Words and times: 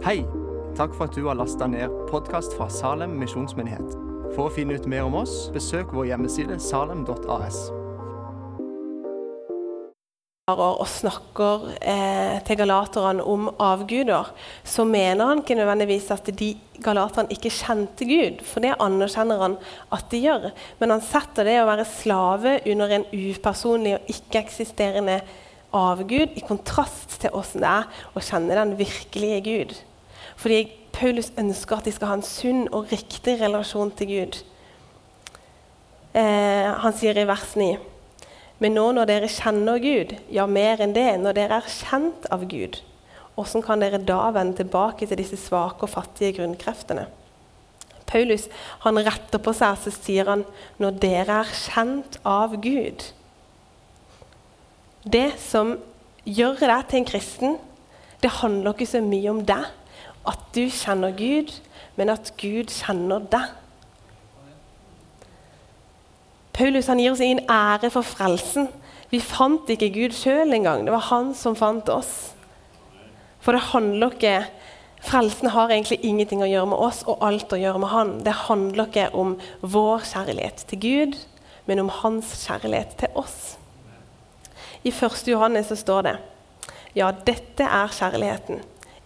Hei! 0.00 0.22
Takk 0.78 0.94
for 0.96 1.10
at 1.10 1.12
du 1.12 1.26
har 1.26 1.36
lasta 1.36 1.66
ned 1.68 1.92
podkast 2.08 2.54
fra 2.56 2.70
Salem 2.72 3.18
misjonsmyndighet. 3.20 3.90
For 4.32 4.46
å 4.46 4.52
finne 4.54 4.78
ut 4.80 4.86
mer 4.88 5.04
om 5.04 5.18
oss, 5.20 5.50
besøk 5.52 5.90
vår 5.92 6.06
hjemmeside 6.08 6.56
salem.as. 6.64 7.58
og 10.50 10.86
snakker 10.88 11.66
eh, 11.78 12.38
til 12.48 12.58
galaterne 12.62 13.26
om 13.28 13.50
avguder, 13.60 14.32
så 14.64 14.86
mener 14.88 15.34
han 15.34 15.44
ikke 15.44 15.58
nødvendigvis 15.60 16.08
at 16.16 16.32
de 16.40 16.48
galaterne 16.80 17.36
ikke 17.36 17.52
kjente 17.52 18.08
Gud, 18.08 18.40
for 18.48 18.64
det 18.64 18.72
anerkjenner 18.80 19.44
han 19.44 19.58
at 19.92 20.08
de 20.08 20.22
gjør. 20.24 20.48
Men 20.80 20.96
han 20.96 21.04
setter 21.04 21.44
det 21.44 21.60
å 21.60 21.68
være 21.68 21.86
slave 21.92 22.56
under 22.72 22.96
en 22.96 23.06
upersonlig 23.12 23.98
og 23.98 24.10
ikke-eksisterende 24.16 25.20
avgud 25.76 26.34
i 26.34 26.42
kontrast 26.48 27.20
til 27.20 27.36
åssen 27.36 27.62
det 27.62 27.70
er 27.70 28.02
å 28.16 28.24
kjenne 28.24 28.56
den 28.58 28.74
virkelige 28.80 29.44
Gud. 29.46 29.78
Fordi 30.40 30.64
Paulus 30.96 31.30
ønsker 31.38 31.78
at 31.78 31.86
de 31.86 31.92
skal 31.94 32.10
ha 32.10 32.18
en 32.18 32.26
sunn 32.26 32.66
og 32.72 32.90
riktig 32.92 33.36
relasjon 33.40 33.92
til 33.96 34.10
Gud. 34.10 34.40
Eh, 36.16 36.68
han 36.82 36.96
sier 36.96 37.18
i 37.20 37.28
vers 37.28 37.54
9 37.60 37.74
men 38.60 38.76
nå 38.76 38.90
når 38.92 39.08
dere 39.08 39.28
kjenner 39.32 39.80
Gud, 39.80 40.12
ja, 40.28 40.44
mer 40.44 40.82
enn 40.84 40.92
det, 40.92 41.08
når 41.22 41.36
dere 41.38 41.60
er 41.62 41.72
kjent 41.72 42.26
av 42.32 42.44
Gud, 42.48 42.76
hvordan 43.34 43.64
kan 43.64 43.80
dere 43.80 44.02
da 44.04 44.26
vende 44.36 44.58
tilbake 44.58 45.08
til 45.08 45.16
disse 45.16 45.38
svake 45.40 45.86
og 45.86 45.92
fattige 45.94 46.36
grunnkreftene? 46.36 47.06
Paulus 48.10 48.48
han 48.82 49.00
retter 49.06 49.40
på 49.40 49.54
seg 49.56 49.78
så 49.80 49.92
sier 49.94 50.28
han 50.28 50.42
når 50.82 50.98
dere 51.00 51.40
er 51.40 51.54
kjent 51.56 52.18
av 52.26 52.58
Gud. 52.60 53.06
Det 55.08 55.30
som 55.40 55.78
gjør 56.28 56.60
deg 56.60 56.88
til 56.90 57.00
en 57.00 57.08
kristen, 57.08 57.58
det 58.20 58.34
handler 58.42 58.74
ikke 58.74 58.90
så 58.90 59.00
mye 59.00 59.32
om 59.32 59.40
deg, 59.48 59.70
at 60.28 60.42
du 60.54 60.66
kjenner 60.68 61.14
Gud, 61.16 61.52
men 61.96 62.12
at 62.12 62.32
Gud 62.40 62.72
kjenner 62.72 63.24
deg. 63.32 63.56
Paulus 66.56 66.90
gir 66.90 67.12
oss 67.12 67.22
ingen 67.24 67.46
ære 67.48 67.88
for 67.92 68.04
frelsen. 68.04 68.68
Vi 69.10 69.20
fant 69.22 69.68
ikke 69.72 69.88
Gud 69.94 70.14
sjøl 70.14 70.52
engang. 70.52 70.84
Det 70.84 70.92
var 70.92 71.08
han 71.08 71.32
som 71.34 71.56
fant 71.56 71.88
oss. 71.88 72.34
For 73.40 73.56
det 73.56 73.70
handler 73.72 74.12
ikke 74.12 74.34
Frelsen 75.00 75.48
har 75.48 75.70
egentlig 75.72 75.96
ingenting 76.04 76.42
å 76.44 76.48
gjøre 76.48 76.68
med 76.74 76.82
oss 76.84 76.98
og 77.08 77.22
alt 77.24 77.52
å 77.56 77.58
gjøre 77.58 77.80
med 77.80 77.88
Han. 77.88 78.10
Det 78.24 78.34
handler 78.44 78.90
ikke 78.90 79.06
om 79.16 79.30
vår 79.64 80.04
kjærlighet 80.10 80.64
til 80.68 80.82
Gud, 80.82 81.16
men 81.64 81.80
om 81.80 81.88
Hans 82.02 82.34
kjærlighet 82.44 82.98
til 83.00 83.16
oss. 83.16 83.56
I 84.84 84.92
1. 84.92 85.22
Johannes 85.32 85.72
så 85.72 85.78
står 85.80 86.04
det 86.04 86.14
Ja, 86.98 87.08
dette 87.12 87.64
er 87.64 87.96
kjærligheten. 87.96 88.60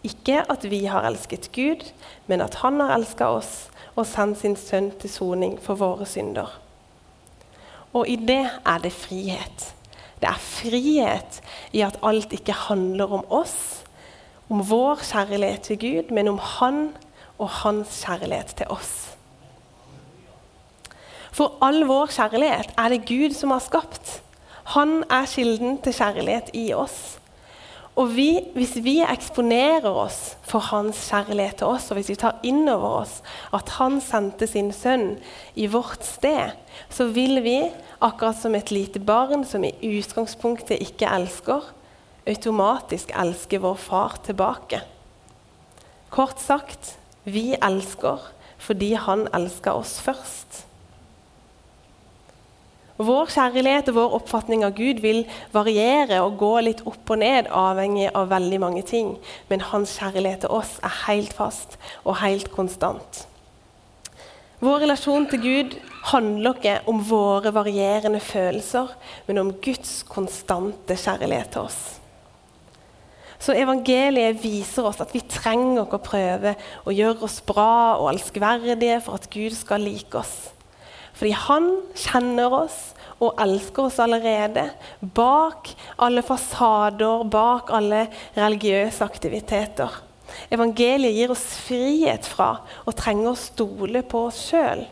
Ikke 0.05 0.43
at 0.53 0.67
vi 0.69 0.85
har 0.85 1.07
elsket 1.09 1.49
Gud, 1.53 1.87
men 2.27 2.45
at 2.45 2.61
Han 2.63 2.81
har 2.81 2.95
elska 2.99 3.31
oss 3.39 3.55
og 3.95 4.07
sendt 4.07 4.41
sin 4.43 4.57
sønn 4.59 4.91
til 5.01 5.11
soning 5.11 5.57
for 5.63 5.79
våre 5.81 6.07
synder. 6.09 6.51
Og 7.95 8.09
i 8.11 8.17
det 8.19 8.43
er 8.67 8.83
det 8.83 8.93
frihet. 8.93 9.71
Det 10.21 10.29
er 10.29 10.41
frihet 10.41 11.41
i 11.73 11.83
at 11.87 11.99
alt 12.03 12.33
ikke 12.35 12.57
handler 12.67 13.13
om 13.13 13.25
oss, 13.33 13.85
om 14.51 14.61
vår 14.69 15.03
kjærlighet 15.07 15.69
til 15.69 15.79
Gud, 15.81 16.13
men 16.15 16.29
om 16.29 16.39
Han 16.39 16.89
og 17.39 17.49
Hans 17.63 18.03
kjærlighet 18.05 18.57
til 18.59 18.71
oss. 18.73 19.15
For 21.35 21.57
all 21.65 21.83
vår 21.89 22.13
kjærlighet 22.15 22.75
er 22.79 22.93
det 22.93 23.07
Gud 23.09 23.35
som 23.35 23.51
har 23.51 23.63
skapt. 23.63 24.21
Han 24.77 25.03
er 25.11 25.27
kilden 25.27 25.81
til 25.83 25.97
kjærlighet 25.97 26.51
i 26.55 26.69
oss. 26.75 27.19
Og 27.95 28.09
vi, 28.17 28.41
hvis 28.57 28.75
vi 28.83 28.97
eksponerer 29.07 29.87
oss 29.87 30.35
for 30.43 30.65
hans 30.73 30.99
kjærlighet 31.07 31.61
til 31.61 31.71
oss, 31.71 31.87
og 31.93 32.01
hvis 32.01 32.11
vi 32.11 32.19
tar 32.19 32.41
inn 32.43 32.67
over 32.67 33.05
oss 33.05 33.21
at 33.55 33.71
han 33.77 34.01
sendte 34.03 34.49
sin 34.51 34.73
sønn 34.75 35.13
i 35.55 35.69
vårt 35.71 36.03
sted, 36.03 36.57
så 36.91 37.07
vil 37.15 37.39
vi, 37.45 37.61
akkurat 38.03 38.41
som 38.41 38.57
et 38.59 38.75
lite 38.75 38.99
barn 38.99 39.47
som 39.47 39.63
i 39.63 39.71
utgangspunktet 39.95 40.83
ikke 40.83 41.07
elsker, 41.07 41.71
automatisk 42.27 43.15
elske 43.15 43.63
vår 43.63 43.79
far 43.79 44.19
tilbake. 44.27 44.83
Kort 46.11 46.43
sagt 46.43 46.97
vi 47.25 47.53
elsker 47.55 48.31
fordi 48.65 48.95
han 48.97 49.27
elska 49.37 49.75
oss 49.77 49.99
først. 50.03 50.65
Vår 52.95 53.27
kjærlighet 53.35 53.89
og 53.91 53.97
vår 53.97 54.13
oppfatning 54.21 54.61
av 54.63 54.77
Gud 54.79 55.01
vil 55.03 55.25
variere 55.51 56.21
og 56.23 56.37
gå 56.39 56.53
litt 56.63 56.85
opp 56.87 57.11
og 57.11 57.19
ned, 57.25 57.49
avhengig 57.51 58.07
av 58.15 58.29
veldig 58.31 58.61
mange 58.63 58.85
ting. 58.87 59.17
Men 59.51 59.65
hans 59.73 59.97
kjærlighet 59.99 60.45
til 60.45 60.55
oss 60.55 60.77
er 60.79 60.95
helt 61.09 61.35
fast 61.35 61.75
og 62.05 62.21
helt 62.23 62.53
konstant. 62.55 63.25
Vår 64.63 64.85
relasjon 64.85 65.27
til 65.27 65.43
Gud 65.43 65.75
handler 66.13 66.55
ikke 66.55 66.77
om 66.89 67.03
våre 67.03 67.51
varierende 67.57 68.23
følelser, 68.23 68.95
men 69.27 69.43
om 69.43 69.53
Guds 69.59 70.05
konstante 70.07 70.95
kjærlighet 70.95 71.51
til 71.51 71.67
oss. 71.67 71.83
Så 73.43 73.59
evangeliet 73.59 74.39
viser 74.39 74.87
oss 74.87 75.03
at 75.03 75.11
vi 75.13 75.27
trenger 75.27 75.83
ikke 75.83 75.99
å 75.99 76.07
prøve 76.07 76.55
å 76.87 76.95
gjøre 76.95 77.27
oss 77.27 77.43
bra 77.45 77.99
og 77.99 78.13
elskverdige 78.15 79.03
for 79.03 79.19
at 79.19 79.27
Gud 79.35 79.59
skal 79.59 79.83
like 79.83 80.23
oss. 80.23 80.54
Fordi 81.15 81.35
han 81.47 81.69
kjenner 81.99 82.57
oss 82.65 82.79
og 83.23 83.39
elsker 83.41 83.87
oss 83.87 84.01
allerede. 84.03 84.67
Bak 85.01 85.71
alle 86.03 86.25
fasader, 86.27 87.23
bak 87.31 87.71
alle 87.75 88.09
religiøse 88.37 89.07
aktiviteter. 89.07 90.01
Evangeliet 90.51 91.15
gir 91.15 91.33
oss 91.33 91.45
frihet 91.67 92.27
fra 92.27 92.57
å 92.85 92.95
trenge 92.97 93.31
å 93.31 93.39
stole 93.39 94.03
på 94.03 94.27
oss 94.29 94.41
sjøl 94.49 94.85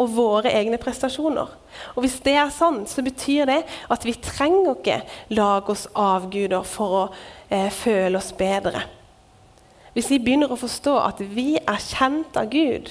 og 0.00 0.14
våre 0.16 0.52
egne 0.56 0.78
prestasjoner. 0.80 1.50
Og 1.94 2.00
Hvis 2.02 2.18
det 2.24 2.34
er 2.40 2.48
sant, 2.54 2.88
så 2.88 3.04
betyr 3.04 3.44
det 3.50 3.58
at 3.92 4.06
vi 4.06 4.16
trenger 4.16 4.78
ikke 4.78 5.02
lage 5.36 5.74
oss 5.74 5.86
avguder 5.94 6.64
for 6.66 6.96
å 6.96 7.04
eh, 7.52 7.68
føle 7.68 8.18
oss 8.18 8.32
bedre. 8.36 8.86
Hvis 9.92 10.10
vi 10.10 10.20
begynner 10.22 10.50
å 10.50 10.58
forstå 10.58 10.96
at 11.02 11.20
vi 11.20 11.58
er 11.60 11.84
kjent 11.84 12.36
av 12.38 12.48
Gud, 12.52 12.88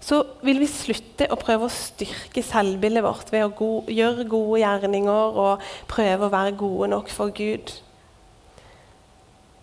så 0.00 0.22
vil 0.40 0.62
vi 0.62 0.68
slutte 0.70 1.28
å 1.28 1.36
prøve 1.38 1.68
å 1.68 1.72
styrke 1.72 2.42
selvbildet 2.44 3.04
vårt 3.04 3.28
ved 3.34 3.44
å 3.44 3.52
go 3.52 3.70
gjøre 3.90 4.24
gode 4.30 4.62
gjerninger 4.62 5.38
og 5.44 5.68
prøve 5.90 6.26
å 6.26 6.32
være 6.32 6.56
gode 6.56 6.88
nok 6.94 7.12
for 7.12 7.34
Gud. 7.36 7.74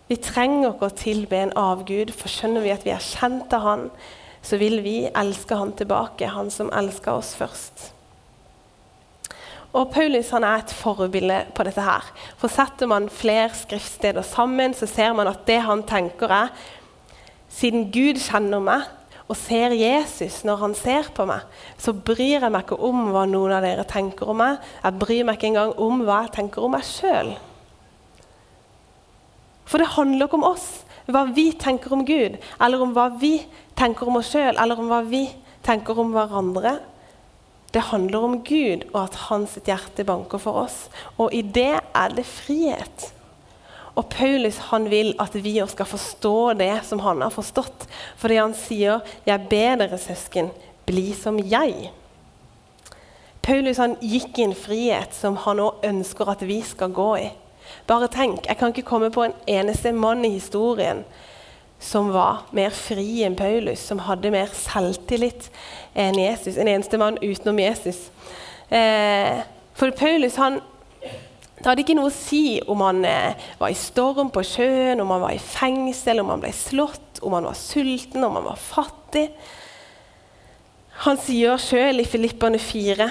Vi 0.08 0.16
trenger 0.24 0.70
ikke 0.70 0.88
å 0.88 0.96
tilbe 0.96 1.36
en 1.42 1.52
avgud, 1.58 2.14
for 2.16 2.32
skjønner 2.32 2.64
vi 2.64 2.72
at 2.72 2.86
vi 2.86 2.94
er 2.94 3.04
kjent 3.04 3.52
av 3.52 3.66
Han, 3.66 3.84
så 4.40 4.56
vil 4.56 4.78
vi 4.80 4.96
elske 5.10 5.58
Han 5.58 5.74
tilbake, 5.76 6.30
Han 6.32 6.48
som 6.54 6.70
elsker 6.72 7.18
oss 7.18 7.34
først. 7.36 7.90
Og 9.76 9.90
Paulus 9.92 10.30
han 10.32 10.46
er 10.48 10.62
et 10.62 10.72
forbilde 10.72 11.42
på 11.54 11.64
dette. 11.66 11.82
her. 11.84 12.04
For 12.40 12.48
Setter 12.48 12.86
man 12.86 13.10
flere 13.10 13.50
skriftsteder 13.52 14.22
sammen, 14.22 14.74
så 14.74 14.86
ser 14.86 15.12
man 15.12 15.28
at 15.28 15.44
det 15.46 15.60
han 15.60 15.82
tenker 15.82 16.30
er 16.30 16.48
Siden 17.48 17.90
Gud 17.92 18.20
kjenner 18.20 18.60
meg, 18.60 18.82
og 19.28 19.36
ser 19.36 19.74
Jesus 19.76 20.40
når 20.48 20.62
han 20.62 20.74
ser 20.76 21.10
på 21.14 21.26
meg, 21.28 21.44
så 21.76 21.92
bryr 21.92 22.38
jeg 22.38 22.52
meg 22.52 22.64
ikke 22.64 22.78
om 22.88 23.10
hva 23.12 23.26
noen 23.28 23.58
av 23.58 23.64
dere 23.66 23.84
tenker 23.88 24.30
om 24.32 24.40
meg. 24.40 24.56
Jeg 24.80 25.00
bryr 25.02 25.26
meg 25.28 25.36
ikke 25.36 25.50
engang 25.50 25.74
om 25.84 26.00
hva 26.06 26.22
jeg 26.24 26.34
tenker 26.38 26.64
om 26.64 26.72
meg 26.72 26.86
sjøl. 26.88 27.34
For 29.68 29.84
det 29.84 29.90
handler 29.98 30.24
ikke 30.24 30.38
om 30.40 30.48
oss, 30.48 30.68
hva 31.12 31.26
vi 31.36 31.50
tenker 31.60 31.92
om 31.92 32.06
Gud, 32.08 32.38
eller 32.56 32.84
om 32.84 32.94
hva 32.96 33.10
vi 33.20 33.34
tenker 33.76 34.08
om 34.08 34.16
oss 34.20 34.32
sjøl, 34.32 34.54
eller 34.56 34.80
om 34.80 34.88
hva 34.88 35.02
vi 35.04 35.26
tenker 35.66 36.00
om 36.00 36.14
hverandre. 36.16 36.78
Det 37.68 37.84
handler 37.90 38.24
om 38.24 38.38
Gud 38.48 38.86
og 38.94 39.02
at 39.02 39.20
hans 39.28 39.58
hjerte 39.66 40.08
banker 40.08 40.40
for 40.40 40.64
oss. 40.64 40.86
Og 41.20 41.36
i 41.36 41.42
det 41.44 41.74
er 41.76 42.16
det 42.16 42.24
frihet. 42.24 43.10
Og 43.98 44.06
Paulus 44.12 44.60
han 44.70 44.86
vil 44.92 45.10
at 45.18 45.34
vi 45.34 45.56
også 45.58 45.74
skal 45.74 45.90
forstå 45.90 46.36
det 46.60 46.74
som 46.86 47.02
han 47.02 47.22
har 47.24 47.34
forstått. 47.34 47.88
Fordi 48.16 48.36
han 48.38 48.54
sier 48.54 49.00
'Jeg 49.26 49.48
ber 49.50 49.76
dere, 49.76 49.98
søsken, 49.98 50.50
bli 50.86 51.12
som 51.12 51.38
jeg'. 51.38 51.90
Paulus 53.42 53.76
han 53.76 53.96
gikk 54.00 54.38
i 54.38 54.42
en 54.42 54.54
frihet 54.54 55.14
som 55.14 55.36
han 55.36 55.58
òg 55.58 55.84
ønsker 55.84 56.28
at 56.28 56.42
vi 56.46 56.60
skal 56.62 56.92
gå 56.92 57.16
i. 57.16 57.30
Bare 57.86 58.08
tenk, 58.08 58.46
Jeg 58.46 58.58
kan 58.58 58.68
ikke 58.68 58.88
komme 58.88 59.10
på 59.10 59.22
en 59.24 59.32
eneste 59.46 59.92
mann 59.92 60.24
i 60.24 60.28
historien 60.28 61.04
som 61.80 62.12
var 62.12 62.46
mer 62.52 62.70
fri 62.70 63.22
enn 63.22 63.36
Paulus, 63.36 63.78
som 63.78 63.98
hadde 63.98 64.30
mer 64.30 64.46
selvtillit 64.46 65.50
enn 65.94 66.18
Jesus. 66.18 66.56
En 66.56 66.68
eneste 66.68 66.98
mann 66.98 67.18
utenom 67.22 67.58
Jesus. 67.58 68.10
Eh, 68.70 69.42
for 69.74 69.90
Paulus 69.90 70.36
han 70.36 70.60
det 71.58 71.66
hadde 71.66 71.82
ikke 71.82 71.96
noe 71.98 72.10
å 72.10 72.14
si 72.14 72.60
om 72.70 72.82
han 72.86 73.00
eh, 73.06 73.46
var 73.58 73.72
i 73.72 73.78
storm 73.78 74.28
på 74.34 74.44
sjøen, 74.46 75.00
om 75.02 75.10
han 75.10 75.24
var 75.24 75.34
i 75.34 75.42
fengsel, 75.42 76.22
om 76.22 76.30
han 76.30 76.42
ble 76.42 76.52
slått, 76.54 77.18
om 77.18 77.34
han 77.34 77.48
var 77.48 77.56
sulten, 77.58 78.22
om 78.22 78.36
han 78.38 78.46
var 78.46 78.60
fattig. 78.62 79.24
Han 81.02 81.18
sier 81.18 81.58
sjøl 81.62 82.02
i 82.02 82.06
Filippane 82.06 82.60
4.: 82.62 83.08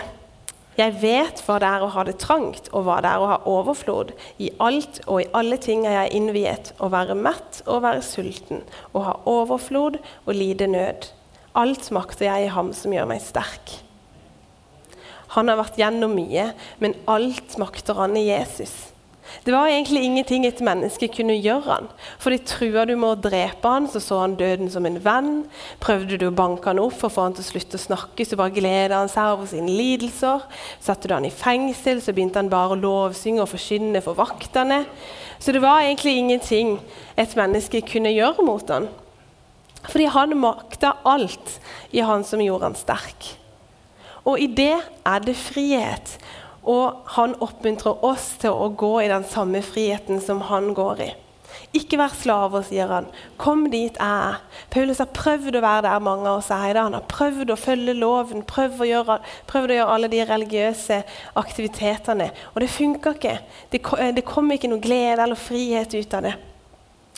Jeg 0.78 0.96
vet 1.02 1.42
hva 1.44 1.58
det 1.60 1.72
er 1.74 1.84
å 1.84 1.92
ha 1.92 2.06
det 2.08 2.18
trangt, 2.24 2.70
og 2.72 2.86
hva 2.88 3.02
det 3.04 3.12
er 3.12 3.24
å 3.24 3.32
ha 3.34 3.38
overflod. 3.52 4.14
I 4.40 4.52
alt 4.64 5.02
og 5.08 5.24
i 5.24 5.30
alle 5.36 5.60
ting 5.60 5.84
er 5.88 5.98
jeg 6.04 6.22
innviet, 6.22 6.72
å 6.80 6.92
være 6.94 7.18
mett 7.20 7.62
og 7.66 7.84
være 7.84 8.06
sulten, 8.06 8.64
å 8.94 9.04
ha 9.10 9.18
overflod 9.28 10.00
og 10.00 10.32
lide 10.36 10.70
nød. 10.72 11.10
Alt 11.58 11.92
makter 11.92 12.30
jeg 12.30 12.48
i 12.48 12.56
ham 12.56 12.72
som 12.76 12.96
gjør 12.96 13.12
meg 13.12 13.24
sterk. 13.26 13.87
Han 15.38 15.52
har 15.52 15.60
vært 15.62 15.78
gjennom 15.80 16.18
mye, 16.18 16.52
men 16.82 16.98
alt 17.10 17.58
makter 17.62 17.98
han 18.02 18.18
i 18.18 18.28
Jesus. 18.32 18.76
Det 19.44 19.52
var 19.52 19.68
egentlig 19.68 20.04
ingenting 20.04 20.46
et 20.48 20.62
menneske 20.64 21.10
kunne 21.12 21.36
gjøre 21.36 21.68
han. 21.68 21.88
For 22.20 22.34
de 22.34 22.40
trua 22.48 22.86
du 22.88 22.94
med 23.00 23.10
å 23.10 23.22
drepe 23.28 23.70
han, 23.70 23.88
så 23.92 24.00
så 24.04 24.22
han 24.22 24.38
døden 24.40 24.70
som 24.72 24.86
en 24.88 25.00
venn. 25.04 25.32
Prøvde 25.84 26.20
du 26.20 26.28
å 26.30 26.36
banke 26.36 26.72
han 26.72 26.82
opp 26.82 26.96
for 26.98 27.10
å 27.10 27.14
få 27.14 27.26
han 27.28 27.36
til 27.38 27.46
å 27.46 27.50
slutte 27.50 27.80
å 27.80 27.84
snakke, 27.84 28.26
så 28.26 28.40
bare 28.40 28.56
gleda 28.56 29.02
han 29.02 29.12
seg 29.12 29.36
over 29.36 29.50
sine 29.52 29.72
lidelser. 29.72 30.46
Satte 30.84 31.10
du 31.10 31.16
han 31.16 31.28
i 31.28 31.34
fengsel, 31.34 32.02
så 32.04 32.16
begynte 32.16 32.42
han 32.42 32.52
bare 32.52 32.76
å 32.76 32.82
lovsynge 32.82 33.44
og 33.44 33.52
forkynne 33.52 34.04
for 34.06 34.18
vaktene. 34.20 34.86
Så 35.44 35.54
det 35.54 35.64
var 35.64 35.84
egentlig 35.84 36.18
ingenting 36.18 36.78
et 37.20 37.36
menneske 37.38 37.84
kunne 37.88 38.16
gjøre 38.16 38.48
mot 38.48 38.72
han. 38.74 38.88
Fordi 39.88 40.08
han 40.12 40.40
makta 40.40 40.98
alt 41.08 41.60
i 41.96 42.02
han 42.04 42.26
som 42.28 42.42
gjorde 42.44 42.72
han 42.72 42.80
sterk. 42.80 43.36
Og 44.28 44.42
i 44.44 44.50
det 44.52 44.76
er 45.08 45.24
det 45.24 45.38
frihet. 45.40 46.18
Og 46.68 47.08
han 47.16 47.38
oppmuntrer 47.44 48.04
oss 48.06 48.34
til 48.42 48.52
å 48.52 48.68
gå 48.76 48.98
i 49.06 49.12
den 49.12 49.24
samme 49.28 49.64
friheten 49.64 50.20
som 50.24 50.44
han 50.50 50.74
går 50.76 51.06
i. 51.06 51.14
Ikke 51.76 51.98
vær 52.00 52.14
slaver, 52.16 52.64
sier 52.68 52.90
han. 52.92 53.08
Kom 53.40 53.66
dit 53.72 53.96
jeg 53.96 54.02
er. 54.02 54.42
Paulus 54.72 55.00
har 55.02 55.10
prøvd 55.16 55.58
å 55.58 55.64
være 55.64 55.86
der 55.88 56.04
mange 56.04 56.28
av 56.28 56.42
oss 56.42 56.52
er 56.54 56.70
i 56.70 56.74
dag. 56.76 56.90
Han 56.90 56.98
har 56.98 57.08
prøvd 57.12 57.54
å 57.54 57.60
følge 57.60 57.96
loven, 57.98 58.44
prøvd 58.48 58.84
å 58.84 58.90
gjøre, 58.90 59.18
prøvd 59.50 59.74
å 59.74 59.80
gjøre 59.80 59.96
alle 59.96 60.12
de 60.12 60.22
religiøse 60.28 61.00
aktivitetene. 61.40 62.30
Og 62.54 62.62
det 62.64 62.72
funka 62.72 63.16
ikke. 63.18 63.36
Det, 63.72 63.82
det 64.16 64.28
kom 64.28 64.52
ikke 64.54 64.72
noe 64.72 64.84
glede 64.84 65.24
eller 65.24 65.40
frihet 65.40 65.96
ut 65.96 66.18
av 66.18 66.28
det. 66.30 66.36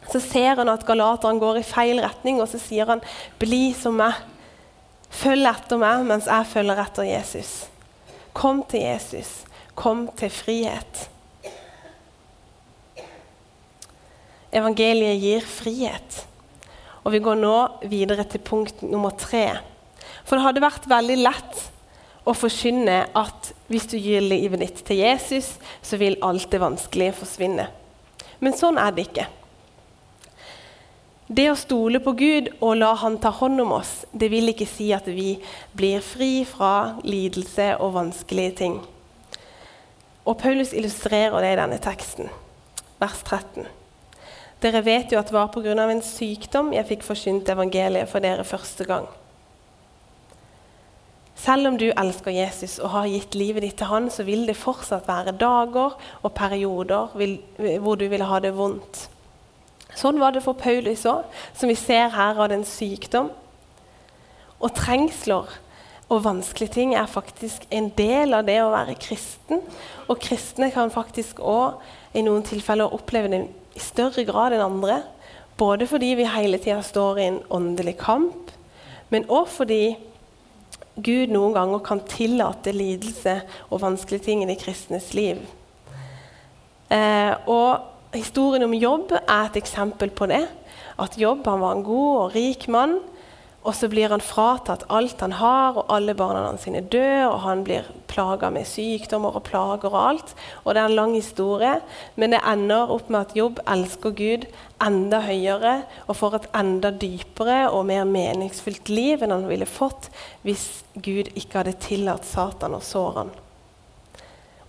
Så 0.10 0.22
ser 0.24 0.62
han 0.62 0.72
at 0.72 0.86
galateren 0.88 1.42
går 1.42 1.60
i 1.60 1.68
feil 1.68 2.02
retning, 2.02 2.40
og 2.42 2.50
så 2.50 2.62
sier 2.62 2.90
han, 2.90 3.02
'Bli 3.40 3.74
som 3.78 3.98
meg'. 4.00 4.22
Følg 5.10 5.50
etter 5.50 5.80
meg 5.82 6.06
mens 6.08 6.30
jeg 6.30 6.50
følger 6.52 6.82
etter 6.84 7.08
Jesus. 7.08 7.54
Kom 8.38 8.62
til 8.70 8.86
Jesus. 8.86 9.32
Kom 9.80 10.08
til 10.20 10.32
frihet. 10.34 11.08
Evangeliet 14.54 15.20
gir 15.22 15.46
frihet. 15.46 16.24
Og 17.04 17.14
Vi 17.14 17.22
går 17.24 17.40
nå 17.40 17.56
videre 17.90 18.26
til 18.28 18.42
punkt 18.44 18.82
nummer 18.84 19.14
tre. 19.18 19.60
For 20.26 20.38
det 20.38 20.46
hadde 20.46 20.64
vært 20.64 20.90
veldig 20.90 21.18
lett 21.22 21.66
å 22.28 22.36
forkynne 22.38 23.02
at 23.18 23.52
hvis 23.70 23.88
du 23.90 23.98
gir 23.98 24.22
livet 24.22 24.62
ditt 24.62 24.82
til 24.86 25.02
Jesus, 25.02 25.56
så 25.82 25.98
vil 25.98 26.20
alt 26.26 26.50
det 26.52 26.62
vanskelige 26.62 27.16
forsvinne. 27.22 27.70
Men 28.40 28.58
sånn 28.58 28.78
er 28.82 28.94
det 28.94 29.08
ikke. 29.10 29.26
Det 31.30 31.44
å 31.46 31.58
stole 31.58 32.00
på 32.02 32.16
Gud 32.18 32.48
og 32.58 32.80
la 32.80 32.96
Han 32.98 33.20
ta 33.22 33.30
hånd 33.30 33.62
om 33.62 33.76
oss, 33.76 34.08
det 34.18 34.32
vil 34.34 34.50
ikke 34.50 34.66
si 34.66 34.88
at 34.98 35.06
vi 35.06 35.36
blir 35.78 36.02
fri 36.02 36.42
fra 36.42 36.98
lidelse 37.06 37.76
og 37.78 37.94
vanskelige 38.00 38.56
ting. 38.64 38.80
Og 40.26 40.40
Paulus 40.42 40.74
illustrerer 40.74 41.38
det 41.46 41.52
i 41.54 41.60
denne 41.60 41.78
teksten, 41.84 42.32
vers 42.98 43.22
13. 43.22 43.68
Dere 44.66 44.82
vet 44.82 45.14
jo 45.14 45.20
at 45.22 45.30
det 45.30 45.38
var 45.38 45.54
pga. 45.54 45.78
en 45.78 46.02
sykdom 46.02 46.74
jeg 46.74 46.90
fikk 46.90 47.06
forsynt 47.06 47.50
evangeliet 47.54 48.10
for 48.10 48.26
dere 48.26 48.44
første 48.44 48.90
gang. 48.90 49.06
Selv 51.36 51.68
om 51.68 51.78
du 51.78 51.92
elsker 51.92 52.32
Jesus 52.32 52.80
og 52.80 52.90
har 52.90 53.06
gitt 53.06 53.36
livet 53.36 53.62
ditt 53.62 53.78
til 53.78 53.88
han, 53.88 54.10
så 54.10 54.26
vil 54.26 54.48
det 54.48 54.58
fortsatt 54.58 55.08
være 55.08 55.38
dager 55.38 55.94
og 56.24 56.34
perioder 56.34 57.14
hvor 57.80 57.96
du 57.96 58.08
vil 58.10 58.26
ha 58.26 58.40
det 58.40 58.58
vondt. 58.58 59.10
Sånn 59.98 60.20
var 60.22 60.36
det 60.36 60.44
for 60.46 60.58
Paulus 60.58 61.06
òg, 61.10 61.26
som 61.58 61.72
vi 61.72 61.78
ser 61.80 62.12
her 62.14 62.38
av 62.38 62.52
den 62.52 62.66
sykdom. 62.68 63.32
Og 64.60 64.74
trengsler 64.76 65.50
og 66.10 66.24
vanskelige 66.26 66.74
ting 66.74 66.96
er 66.98 67.10
faktisk 67.10 67.66
en 67.74 67.92
del 67.98 68.34
av 68.34 68.46
det 68.48 68.58
å 68.64 68.72
være 68.74 68.98
kristen. 69.02 69.62
Og 70.10 70.22
kristne 70.22 70.72
kan 70.74 70.92
faktisk 70.94 71.42
òg 71.42 71.80
i 72.18 72.24
noen 72.26 72.46
tilfeller 72.46 72.94
oppleve 72.96 73.32
det 73.32 73.44
i 73.78 73.84
større 73.84 74.26
grad 74.28 74.56
enn 74.56 74.66
andre. 74.66 75.02
Både 75.60 75.88
fordi 75.90 76.14
vi 76.18 76.28
hele 76.30 76.60
tida 76.62 76.82
står 76.86 77.20
i 77.20 77.28
en 77.30 77.42
åndelig 77.54 77.98
kamp, 78.00 78.54
men 79.10 79.26
òg 79.28 79.50
fordi 79.52 79.84
Gud 81.00 81.32
noen 81.32 81.54
ganger 81.56 81.82
kan 81.84 82.02
tillate 82.08 82.74
lidelse 82.76 83.40
og 83.70 83.82
vanskelige 83.84 84.26
ting 84.26 84.44
i 84.44 84.50
de 84.50 84.56
kristnes 84.60 85.14
liv. 85.16 85.40
Eh, 86.90 87.34
og 87.48 87.86
Historien 88.10 88.66
om 88.66 88.74
Jobb 88.74 89.12
er 89.20 89.44
et 89.46 89.58
eksempel 89.60 90.10
på 90.10 90.26
det. 90.32 90.42
At 90.98 91.18
Jobb 91.22 91.46
var 91.46 91.76
en 91.76 91.84
god 91.86 92.14
og 92.18 92.36
rik 92.36 92.66
mann, 92.68 92.96
og 93.60 93.76
så 93.76 93.90
blir 93.92 94.10
han 94.10 94.24
fratatt 94.24 94.86
alt 94.90 95.20
han 95.22 95.36
har, 95.38 95.76
og 95.78 95.92
alle 95.94 96.16
barna 96.18 96.48
hans 96.48 96.64
sine 96.66 96.82
dør, 96.82 97.28
og 97.28 97.44
han 97.44 97.62
blir 97.68 97.86
plaga 98.10 98.50
med 98.50 98.66
sykdommer 98.66 99.36
og 99.38 99.44
plager 99.46 99.92
og 99.92 100.00
alt. 100.02 100.34
Og 100.64 100.74
Det 100.74 100.82
er 100.82 100.86
en 100.90 100.96
lang 100.96 101.14
historie, 101.14 101.76
men 102.16 102.34
det 102.34 102.40
ender 102.42 102.90
opp 102.90 103.10
med 103.10 103.20
at 103.20 103.36
Jobb 103.38 103.60
elsker 103.68 104.16
Gud 104.18 104.48
enda 104.82 105.20
høyere 105.28 105.76
og 106.08 106.16
får 106.16 106.36
et 106.40 106.50
enda 106.56 106.90
dypere 106.90 107.70
og 107.70 107.86
mer 107.86 108.10
meningsfylt 108.10 108.90
liv 108.90 109.22
enn 109.22 109.36
han 109.36 109.46
ville 109.52 109.70
fått 109.70 110.10
hvis 110.42 110.82
Gud 110.96 111.30
ikke 111.36 111.62
hadde 111.62 111.78
tillatt 111.84 112.26
Satan 112.26 112.74
å 112.74 112.82
såre 112.82 113.26
ham. 113.26 113.32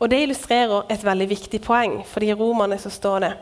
Og 0.01 0.09
Det 0.11 0.23
illustrerer 0.23 0.89
et 0.89 1.05
veldig 1.05 1.29
viktig 1.29 1.61
poeng, 1.61 2.01
for 2.09 2.25
i 2.25 2.33
Romerne 2.33 2.79
så 2.81 2.91
står 2.91 3.19
det 3.21 3.33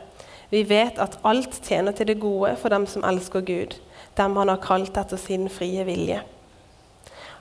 vi 0.49 0.63
vet 0.65 0.97
at 0.97 1.19
alt 1.23 1.59
tjener 1.61 1.93
til 1.93 2.07
det 2.09 2.19
gode 2.19 2.55
for 2.57 2.73
dem 2.73 2.87
som 2.89 3.03
elsker 3.05 3.43
Gud, 3.45 3.75
dem 4.17 4.35
han 4.35 4.49
har 4.49 4.61
kalt 4.63 4.97
etter 4.97 5.19
sin 5.21 5.45
frie 5.49 5.83
vilje. 5.85 6.23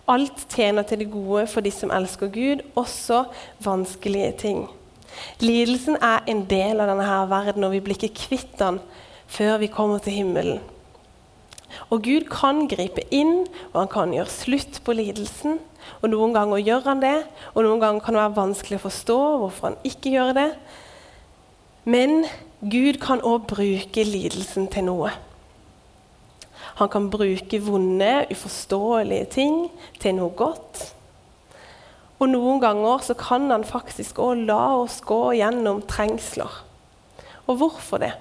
Alt 0.09 0.45
tjener 0.53 0.85
til 0.85 1.01
det 1.03 1.11
gode 1.13 1.47
for 1.49 1.65
de 1.65 1.73
som 1.73 1.93
elsker 1.93 2.29
Gud, 2.33 2.65
også 2.77 3.25
vanskelige 3.65 4.33
ting. 4.45 4.67
Lidelsen 5.41 5.97
er 6.05 6.21
en 6.29 6.45
del 6.49 6.81
av 6.81 6.93
denne 6.93 7.07
her 7.09 7.27
verden, 7.33 7.65
og 7.65 7.73
vi 7.73 7.81
blir 7.85 7.97
ikke 7.97 8.27
kvitt 8.29 8.59
den 8.61 8.79
før 9.29 9.57
vi 9.65 9.73
kommer 9.73 10.05
til 10.05 10.17
himmelen. 10.21 10.61
Og 11.89 12.05
Gud 12.05 12.29
kan 12.33 12.67
gripe 12.69 13.05
inn, 13.13 13.47
og 13.73 13.83
han 13.83 13.93
kan 13.93 14.13
gjøre 14.13 14.33
slutt 14.33 14.81
på 14.85 14.97
lidelsen. 14.97 15.59
Og 16.03 16.11
Noen 16.13 16.35
ganger 16.37 16.61
gjør 16.63 16.85
han 16.91 17.01
det, 17.03 17.17
og 17.55 17.65
noen 17.65 17.81
ganger 17.83 18.05
kan 18.05 18.17
det 18.17 18.23
være 18.23 18.37
vanskelig 18.37 18.79
å 18.79 18.85
forstå 18.85 19.17
hvorfor 19.43 19.71
han 19.71 19.79
ikke 19.89 20.13
gjør 20.15 20.35
det. 20.37 20.51
Men 21.89 22.27
Gud 22.61 23.01
kan 23.03 23.23
òg 23.25 23.49
bruke 23.51 24.05
lidelsen 24.05 24.69
til 24.71 24.89
noe. 24.91 25.15
Han 26.79 26.91
kan 26.93 27.09
bruke 27.11 27.59
vonde, 27.65 28.13
uforståelige 28.31 29.31
ting 29.35 29.57
til 29.99 30.15
noe 30.19 30.35
godt. 30.39 30.85
Og 32.19 32.31
noen 32.31 32.61
ganger 32.63 33.03
så 33.07 33.15
kan 33.19 33.47
han 33.51 33.67
faktisk 33.67 34.19
òg 34.23 34.45
la 34.47 34.63
oss 34.79 35.01
gå 35.07 35.21
gjennom 35.39 35.85
trengsler. 35.91 36.51
Og 37.47 37.63
hvorfor 37.63 38.03
det? 38.03 38.13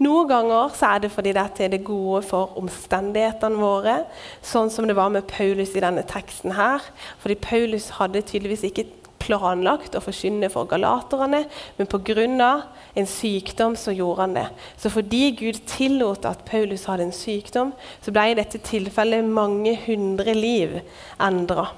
Noen 0.00 0.30
ganger 0.30 0.72
er 0.86 1.02
det 1.02 1.10
fordi 1.12 1.34
dette 1.36 1.64
er 1.66 1.74
det 1.74 1.82
gode 1.84 2.22
for 2.24 2.54
omstendighetene 2.56 3.60
våre, 3.60 3.98
sånn 4.40 4.72
som 4.72 4.86
det 4.88 4.96
var 4.96 5.12
med 5.12 5.28
Paulus 5.28 5.74
i 5.76 5.82
denne 5.84 6.06
teksten 6.08 6.54
her. 6.56 6.86
Fordi 7.20 7.36
Paulus 7.36 7.90
hadde 7.98 8.22
tydeligvis 8.24 8.64
ikke 8.70 8.86
planlagt 9.20 9.94
å 9.94 10.00
forkynne 10.00 10.48
for 10.52 10.68
galaterne, 10.70 11.44
men 11.76 11.90
pga. 11.90 12.62
en 12.96 13.06
sykdom 13.06 13.76
så 13.76 13.92
gjorde 13.92 14.20
han 14.20 14.34
det. 14.34 14.48
Så 14.76 14.90
fordi 14.90 15.36
Gud 15.36 15.60
tillot 15.66 16.24
at 16.24 16.44
Paulus 16.44 16.86
hadde 16.86 17.02
en 17.02 17.12
sykdom, 17.12 17.72
så 18.00 18.10
ble 18.10 18.30
i 18.30 18.34
dette 18.34 18.58
tilfellet 18.58 19.24
mange 19.24 19.76
hundre 19.86 20.34
liv 20.34 20.80
endra. 21.20 21.68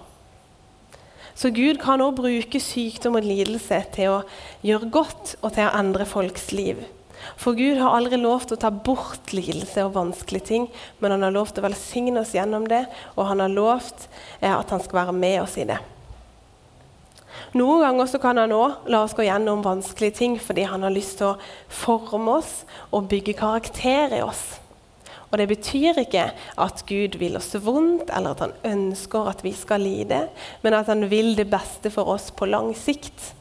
Så 1.35 1.51
Gud 1.51 1.81
kan 1.83 2.01
også 2.01 2.23
bruke 2.23 2.61
sykdom 2.61 3.17
og 3.17 3.25
lidelse 3.25 3.85
til 3.93 4.09
å 4.15 4.23
gjøre 4.63 4.91
godt 4.91 5.37
og 5.43 5.55
til 5.55 5.67
å 5.67 5.79
endre 5.79 6.07
folks 6.07 6.53
liv. 6.53 6.79
For 7.41 7.57
Gud 7.59 7.79
har 7.81 7.97
aldri 7.97 8.19
lov 8.21 8.47
til 8.47 8.57
å 8.57 8.63
ta 8.65 8.71
bort 8.75 9.33
lidelse 9.35 9.85
og 9.87 9.95
vanskelige 9.97 10.49
ting, 10.49 10.69
men 11.01 11.15
han 11.15 11.27
har 11.27 11.35
lov 11.35 11.53
til 11.53 11.63
å 11.63 11.69
velsigne 11.69 12.23
oss 12.23 12.35
gjennom 12.37 12.69
det, 12.71 12.85
og 13.17 13.29
han 13.31 13.43
har 13.45 13.53
lovt 13.53 14.09
eh, 14.41 14.53
at 14.53 14.71
han 14.75 14.83
skal 14.83 15.05
være 15.05 15.17
med 15.17 15.41
oss 15.45 15.59
i 15.61 15.69
det. 15.69 15.79
Noen 17.57 17.83
ganger 17.85 18.19
kan 18.21 18.41
han 18.41 18.53
òg 18.57 18.89
la 18.93 19.03
oss 19.05 19.15
gå 19.17 19.27
gjennom 19.27 19.65
vanskelige 19.65 20.17
ting 20.23 20.39
fordi 20.41 20.65
han 20.69 20.85
har 20.87 20.93
lyst 20.95 21.19
til 21.21 21.35
å 21.35 21.39
forme 21.69 22.39
oss 22.41 22.63
og 22.91 23.11
bygge 23.11 23.37
karakter 23.37 24.15
i 24.17 24.23
oss. 24.25 24.63
Og 25.33 25.39
Det 25.41 25.49
betyr 25.49 26.01
ikke 26.03 26.27
at 26.61 26.83
Gud 26.89 27.17
vil 27.21 27.39
oss 27.41 27.55
vondt, 27.57 28.11
eller 28.13 28.35
at 28.35 28.43
han 28.45 28.57
ønsker 28.69 29.31
at 29.31 29.41
vi 29.45 29.55
skal 29.57 29.81
lide, 29.81 30.27
men 30.61 30.77
at 30.77 30.91
han 30.93 31.09
vil 31.09 31.33
det 31.39 31.49
beste 31.49 31.93
for 31.93 32.13
oss 32.13 32.29
på 32.37 32.49
lang 32.53 32.75
sikt. 32.77 33.33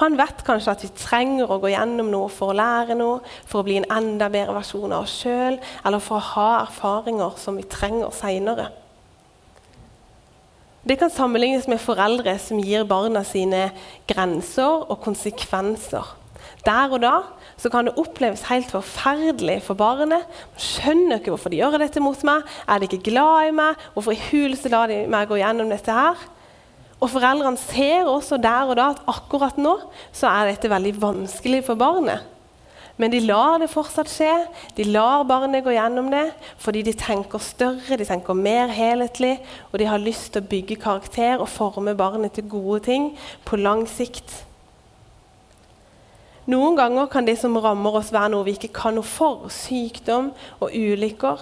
Han 0.00 0.16
vet 0.18 0.42
kanskje 0.46 0.72
at 0.74 0.82
vi 0.82 0.90
trenger 0.98 1.50
å 1.50 1.60
gå 1.62 1.70
gjennom 1.70 2.08
noe 2.10 2.30
for 2.32 2.50
å 2.50 2.56
lære 2.58 2.96
noe, 2.98 3.20
for 3.46 3.62
å 3.62 3.66
bli 3.66 3.76
en 3.78 3.90
enda 3.94 4.26
bedre 4.32 4.56
versjon 4.56 4.90
av 4.90 5.04
oss 5.06 5.20
sjøl, 5.22 5.60
eller 5.86 6.02
for 6.02 6.18
å 6.18 6.30
ha 6.32 6.48
erfaringer 6.64 7.36
som 7.38 7.60
vi 7.60 7.66
trenger 7.70 8.10
seinere. 8.14 8.70
Det 10.84 10.98
kan 11.00 11.12
sammenlignes 11.12 11.68
med 11.70 11.80
foreldre 11.80 12.34
som 12.42 12.58
gir 12.60 12.84
barna 12.84 13.22
sine 13.24 13.70
grenser 14.10 14.82
og 14.90 14.98
konsekvenser. 15.06 16.10
Der 16.64 16.92
og 16.92 17.00
da 17.00 17.14
så 17.60 17.70
kan 17.72 17.86
det 17.88 17.94
oppleves 18.00 18.42
helt 18.50 18.68
forferdelig 18.72 19.62
for 19.64 19.78
barnet. 19.78 20.26
Man 20.26 20.60
skjønner 20.60 21.20
ikke 21.20 21.32
hvorfor 21.32 21.52
de 21.52 21.60
gjør 21.62 21.78
dette 21.80 22.02
mot 22.04 22.26
meg. 22.26 22.44
Er 22.68 22.80
de 22.80 22.88
ikke 22.88 23.12
glad 23.12 23.48
i 23.48 23.56
meg? 23.56 23.80
Hvorfor 23.94 24.12
i 24.12 24.22
huleste 24.30 24.72
lar 24.72 24.90
de 24.90 25.04
meg 25.08 25.30
gå 25.30 25.38
gjennom 25.40 25.72
dette 25.72 25.94
her? 25.94 26.20
Og 27.04 27.10
Foreldrene 27.12 27.60
ser 27.60 28.08
også 28.08 28.38
der 28.40 28.70
og 28.70 28.78
da 28.78 28.92
at 28.94 29.02
akkurat 29.10 29.58
nå 29.60 29.74
så 30.08 30.30
er 30.30 30.54
dette 30.54 30.70
veldig 30.72 30.94
vanskelig 31.02 31.60
for 31.66 31.76
barnet. 31.76 32.24
Men 32.96 33.10
de 33.10 33.18
lar 33.26 33.58
det 33.58 33.72
fortsatt 33.72 34.08
skje. 34.08 34.30
De 34.76 34.86
lar 34.86 35.26
barnet 35.28 35.64
gå 35.66 35.74
gjennom 35.74 36.08
det 36.14 36.28
fordi 36.62 36.84
de 36.86 36.94
tenker 36.96 37.42
større, 37.42 37.98
de 37.98 38.06
tenker 38.08 38.38
mer 38.38 38.72
helhetlig, 38.72 39.36
og 39.72 39.82
de 39.82 39.88
har 39.90 40.00
lyst 40.00 40.32
til 40.32 40.44
å 40.44 40.48
bygge 40.48 40.80
karakter 40.80 41.42
og 41.42 41.50
forme 41.50 41.96
barnet 41.98 42.38
til 42.38 42.48
gode 42.48 42.84
ting 42.88 43.10
på 43.44 43.58
lang 43.60 43.84
sikt. 43.90 44.32
Noen 46.48 46.76
ganger 46.76 47.08
kan 47.12 47.26
det 47.26 47.38
som 47.40 47.56
rammer 47.56 47.98
oss, 48.00 48.12
være 48.12 48.30
noe 48.32 48.46
vi 48.46 48.56
ikke 48.56 48.72
kan 48.76 48.96
noe 48.96 49.06
for, 49.08 49.48
sykdom 49.52 50.30
og 50.60 50.72
ulykker. 50.72 51.40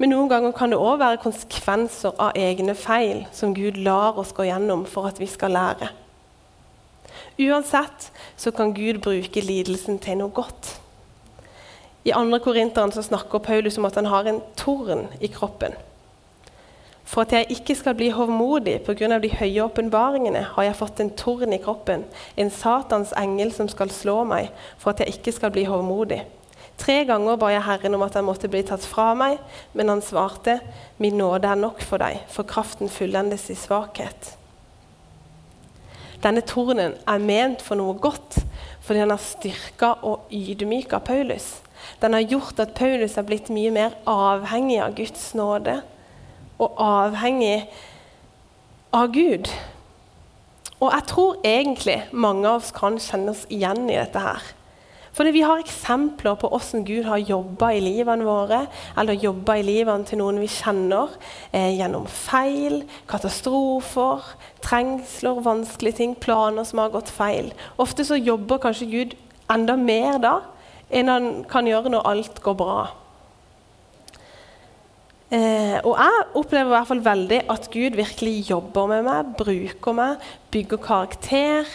Men 0.00 0.10
noen 0.14 0.30
ganger 0.30 0.54
kan 0.56 0.72
det 0.72 0.80
òg 0.80 1.00
være 1.02 1.20
konsekvenser 1.22 2.14
av 2.20 2.36
egne 2.38 2.74
feil 2.78 3.26
som 3.32 3.54
Gud 3.54 3.76
lar 3.76 4.18
oss 4.18 4.32
gå 4.34 4.48
gjennom 4.48 4.86
for 4.88 5.10
at 5.10 5.20
vi 5.20 5.28
skal 5.30 5.54
lære. 5.54 5.90
Uansett 7.42 8.10
så 8.36 8.50
kan 8.50 8.74
Gud 8.74 9.02
bruke 9.04 9.40
lidelsen 9.40 10.00
til 10.02 10.18
noe 10.20 10.32
godt. 10.34 10.78
I 12.04 12.10
2. 12.10 12.38
Korinteren 12.42 12.92
snakker 12.92 13.38
Paulus 13.38 13.78
om 13.78 13.84
at 13.86 13.94
han 13.94 14.10
har 14.10 14.26
en 14.26 14.40
torn 14.56 15.06
i 15.20 15.30
kroppen. 15.30 15.76
For 17.04 17.22
at 17.22 17.32
jeg 17.32 17.46
ikke 17.50 17.74
skal 17.74 17.94
bli 17.94 18.08
hovmodig 18.10 18.80
pga. 18.82 19.18
de 19.18 19.30
høye 19.30 19.64
åpenbaringene, 19.64 20.42
har 20.54 20.62
jeg 20.62 20.76
fått 20.76 21.00
en 21.00 21.10
torn 21.10 21.52
i 21.52 21.58
kroppen, 21.58 22.04
en 22.36 22.50
Satans 22.50 23.12
engel 23.12 23.52
som 23.52 23.68
skal 23.68 23.90
slå 23.90 24.24
meg, 24.24 24.48
for 24.78 24.90
at 24.90 25.00
jeg 25.00 25.08
ikke 25.18 25.32
skal 25.32 25.50
bli 25.50 25.64
hovmodig. 25.64 26.22
Tre 26.82 27.04
ganger 27.06 27.38
ba 27.38 27.52
jeg 27.52 27.62
Herren 27.62 27.94
om 27.94 28.02
at 28.02 28.16
han 28.18 28.26
måtte 28.26 28.48
bli 28.50 28.64
tatt 28.66 28.82
fra 28.82 29.12
meg, 29.14 29.38
men 29.78 29.90
han 29.92 30.00
svarte, 30.02 30.58
min 30.98 31.14
nåde 31.20 31.46
er 31.46 31.60
nok 31.60 31.82
for 31.86 32.02
deg, 32.02 32.24
for 32.32 32.48
kraften 32.48 32.90
fullendes 32.90 33.44
i 33.52 33.58
svakhet. 33.58 34.32
Denne 36.22 36.42
tornen 36.46 36.96
er 37.06 37.22
ment 37.22 37.62
for 37.62 37.78
noe 37.78 37.94
godt, 38.02 38.40
fordi 38.82 39.02
han 39.02 39.14
har 39.14 39.22
styrka 39.22 39.92
og 40.06 40.32
ydmyka 40.34 40.98
Paulus. 41.06 41.60
Den 42.02 42.14
har 42.14 42.26
gjort 42.26 42.58
at 42.62 42.74
Paulus 42.78 43.14
har 43.18 43.26
blitt 43.26 43.50
mye 43.54 43.70
mer 43.74 43.94
avhengig 44.06 44.80
av 44.82 44.96
Guds 44.98 45.28
nåde 45.38 45.76
og 46.62 46.82
avhengig 46.82 47.68
av 48.94 49.10
Gud. 49.14 49.50
Og 50.82 50.90
jeg 50.90 51.06
tror 51.10 51.46
egentlig 51.46 52.00
mange 52.10 52.48
av 52.48 52.58
oss 52.58 52.74
kan 52.74 52.98
kjenne 53.02 53.34
oss 53.34 53.46
igjen 53.50 53.86
i 53.86 53.98
dette 53.98 54.22
her. 54.22 54.50
Fordi 55.12 55.32
vi 55.34 55.42
har 55.44 55.60
eksempler 55.60 56.38
på 56.40 56.48
hvordan 56.48 56.86
Gud 56.88 57.04
har 57.04 57.20
jobba 57.20 57.68
i 57.76 57.82
livene 57.84 58.24
våre, 58.24 58.62
eller 58.98 59.20
jobba 59.20 59.58
i 59.60 59.66
livene 59.66 60.08
til 60.08 60.22
noen 60.22 60.40
vi 60.40 60.48
kjenner, 60.48 61.12
eh, 61.52 61.74
gjennom 61.76 62.06
feil, 62.08 62.82
katastrofer, 63.08 64.24
trengsler, 64.64 65.42
vanskelige 65.44 66.00
ting, 66.00 66.14
planer 66.16 66.64
som 66.64 66.80
har 66.80 66.94
gått 66.94 67.12
feil. 67.12 67.52
Ofte 67.78 68.04
så 68.08 68.16
jobber 68.16 68.62
kanskje 68.62 68.90
Gud 68.90 69.14
enda 69.52 69.76
mer 69.76 70.18
da 70.18 70.40
enn 70.92 71.08
han 71.08 71.30
kan 71.48 71.68
gjøre 71.68 71.92
når 71.92 72.08
alt 72.08 72.40
går 72.44 72.56
bra. 72.56 72.80
Eh, 75.32 75.78
og 75.80 75.94
jeg 75.96 76.24
opplever 76.36 76.68
i 76.68 76.74
hvert 76.74 76.88
fall 76.90 77.04
veldig 77.04 77.38
at 77.52 77.68
Gud 77.72 77.96
virkelig 77.96 78.50
jobber 78.50 78.88
med 78.90 79.06
meg, 79.06 79.30
bruker 79.38 79.96
meg, 79.96 80.26
bygger 80.52 80.80
karakter, 80.84 81.70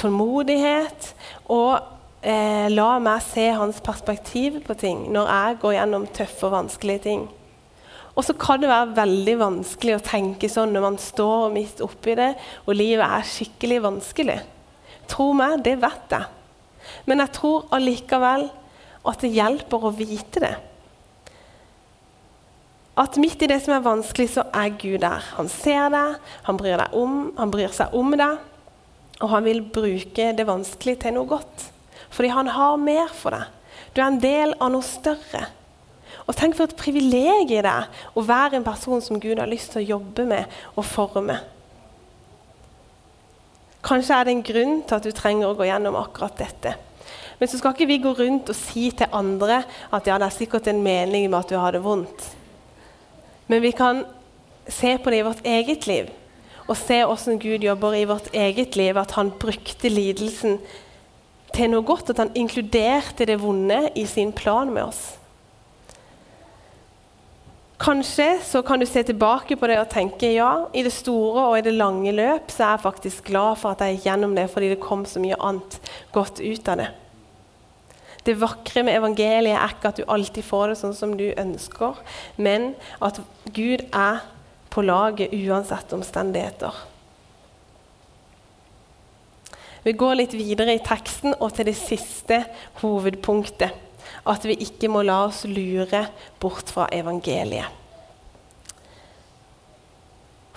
tålmodighet 0.00 1.10
og 1.52 1.82
eh, 2.22 2.68
la 2.70 2.96
meg 3.02 3.22
se 3.26 3.48
hans 3.54 3.80
perspektiv 3.84 4.60
på 4.66 4.76
ting 4.78 5.06
når 5.12 5.30
jeg 5.34 5.60
går 5.62 5.76
gjennom 5.78 6.08
tøffe 6.14 6.48
og 6.48 6.56
vanskelige 6.56 7.04
ting. 7.08 7.28
Og 8.12 8.26
så 8.26 8.34
kan 8.36 8.60
det 8.60 8.68
være 8.68 8.96
veldig 8.96 9.36
vanskelig 9.40 9.96
å 9.96 10.04
tenke 10.04 10.50
sånn 10.52 10.74
når 10.74 10.84
man 10.84 10.98
står 11.00 11.52
midt 11.54 11.80
oppi 11.84 12.16
det 12.18 12.34
og 12.66 12.74
livet 12.76 13.06
er 13.06 13.28
skikkelig 13.28 13.80
vanskelig. 13.86 14.40
Tro 15.08 15.30
meg, 15.36 15.62
det 15.64 15.78
vet 15.80 16.12
jeg. 16.12 16.28
Men 17.08 17.22
jeg 17.24 17.34
tror 17.38 17.70
allikevel 17.72 18.50
at 19.08 19.24
det 19.24 19.32
hjelper 19.34 19.88
å 19.88 19.94
vite 19.96 20.42
det. 20.44 20.54
At 23.02 23.16
midt 23.16 23.40
i 23.42 23.48
det 23.48 23.62
som 23.64 23.72
er 23.72 23.84
vanskelig, 23.86 24.28
så 24.34 24.44
er 24.52 24.74
Gud 24.76 25.00
der. 25.00 25.24
Han 25.38 25.48
ser 25.48 25.88
deg, 25.94 26.18
han 26.44 26.58
bryr, 26.60 26.76
deg 26.76 26.96
om, 26.96 27.32
han 27.38 27.52
bryr 27.52 27.72
seg 27.72 27.94
om 27.96 28.12
deg. 28.12 28.36
Og 29.22 29.30
han 29.32 29.46
vil 29.46 29.62
bruke 29.64 30.32
det 30.36 30.44
vanskelige 30.48 31.06
til 31.06 31.16
noe 31.16 31.30
godt. 31.30 31.71
Fordi 32.12 32.30
han 32.32 32.50
har 32.52 32.78
mer 32.80 33.10
for 33.16 33.34
deg. 33.34 33.48
Du 33.92 34.00
er 34.00 34.08
en 34.10 34.20
del 34.22 34.54
av 34.60 34.72
noe 34.72 34.84
større. 34.84 35.46
Og 36.28 36.36
tenk 36.38 36.54
for 36.56 36.68
et 36.68 36.78
privilegium 36.78 37.64
det 37.64 37.72
er 37.72 38.04
å 38.14 38.24
være 38.24 38.58
en 38.58 38.66
person 38.66 39.02
som 39.02 39.20
Gud 39.20 39.40
har 39.40 39.50
lyst 39.50 39.72
til 39.72 39.82
å 39.82 39.90
jobbe 39.96 40.26
med 40.28 40.60
og 40.76 40.86
forme. 40.86 41.40
Kanskje 43.82 44.14
er 44.14 44.28
det 44.28 44.36
en 44.36 44.46
grunn 44.46 44.76
til 44.86 44.98
at 44.98 45.06
du 45.08 45.10
trenger 45.16 45.50
å 45.50 45.56
gå 45.58 45.66
gjennom 45.66 45.98
akkurat 45.98 46.38
dette. 46.38 46.76
Men 47.40 47.50
så 47.50 47.58
skal 47.58 47.74
ikke 47.74 47.88
vi 47.90 47.98
gå 48.04 48.12
rundt 48.14 48.52
og 48.52 48.54
si 48.54 48.86
til 48.94 49.10
andre 49.10 49.64
at 49.90 50.06
ja, 50.06 50.14
det 50.20 50.28
er 50.28 50.36
sikkert 50.36 50.68
en 50.70 50.84
mening 50.84 51.26
med 51.26 51.40
at 51.40 51.50
du 51.50 51.56
har 51.58 51.74
det 51.74 51.82
vondt. 51.82 52.28
Men 53.50 53.64
vi 53.64 53.72
kan 53.74 54.04
se 54.70 54.94
på 55.02 55.10
det 55.10 55.18
i 55.18 55.26
vårt 55.26 55.42
eget 55.42 55.88
liv 55.90 56.12
og 56.68 56.76
se 56.78 57.00
hvordan 57.02 57.40
Gud 57.42 57.66
jobber 57.66 57.96
i 57.98 58.06
vårt 58.06 58.28
eget 58.32 58.76
liv. 58.78 58.96
At 58.96 59.16
han 59.18 59.32
brukte 59.34 59.90
lidelsen 59.90 60.60
til 61.54 61.72
noe 61.72 61.84
godt, 61.86 62.12
at 62.12 62.20
han 62.22 62.32
inkluderte 62.38 63.26
det 63.28 63.40
vonde 63.42 63.86
i 63.98 64.06
sin 64.08 64.32
plan 64.32 64.72
med 64.72 64.88
oss. 64.90 65.02
Kanskje 67.82 68.36
så 68.46 68.60
kan 68.62 68.78
du 68.78 68.86
se 68.86 69.02
tilbake 69.02 69.56
på 69.58 69.66
det 69.66 69.80
og 69.80 69.88
tenke 69.90 70.28
ja, 70.30 70.68
i 70.70 70.84
det 70.86 70.92
store 70.94 71.48
og 71.48 71.56
i 71.58 71.64
det 71.66 71.72
lange 71.74 72.12
løp 72.14 72.52
så 72.52 72.62
er 72.62 72.76
jeg 72.76 72.84
faktisk 72.84 73.24
glad 73.32 73.58
for 73.58 73.74
at 73.74 73.82
jeg 73.82 73.96
gikk 73.96 74.06
gjennom 74.06 74.36
det, 74.38 74.44
fordi 74.52 74.68
det 74.70 74.82
kom 74.84 75.02
så 75.08 75.22
mye 75.22 75.38
annet 75.42 75.80
godt 76.14 76.38
ut 76.38 76.70
av 76.70 76.78
det. 76.78 76.90
Det 78.22 78.36
vakre 78.38 78.84
med 78.86 79.00
evangeliet 79.00 79.58
er 79.58 79.74
ikke 79.74 79.90
at 79.90 79.98
du 79.98 80.06
alltid 80.06 80.46
får 80.46 80.70
det 80.70 80.78
sånn 80.78 80.94
som 80.94 81.16
du 81.18 81.26
ønsker, 81.32 81.98
men 82.38 82.76
at 83.02 83.18
Gud 83.50 83.82
er 83.90 84.22
på 84.70 84.86
laget 84.86 85.34
uansett 85.34 85.90
omstendigheter. 85.96 86.76
Vi 89.82 89.94
går 89.98 90.18
litt 90.20 90.34
videre 90.38 90.76
i 90.76 90.82
teksten 90.84 91.34
og 91.38 91.54
til 91.56 91.66
det 91.66 91.76
siste 91.78 92.44
hovedpunktet. 92.82 93.72
At 94.28 94.44
vi 94.46 94.54
ikke 94.62 94.90
må 94.92 95.02
la 95.06 95.24
oss 95.26 95.42
lure 95.48 96.04
bort 96.42 96.70
fra 96.70 96.86
evangeliet. 96.94 97.80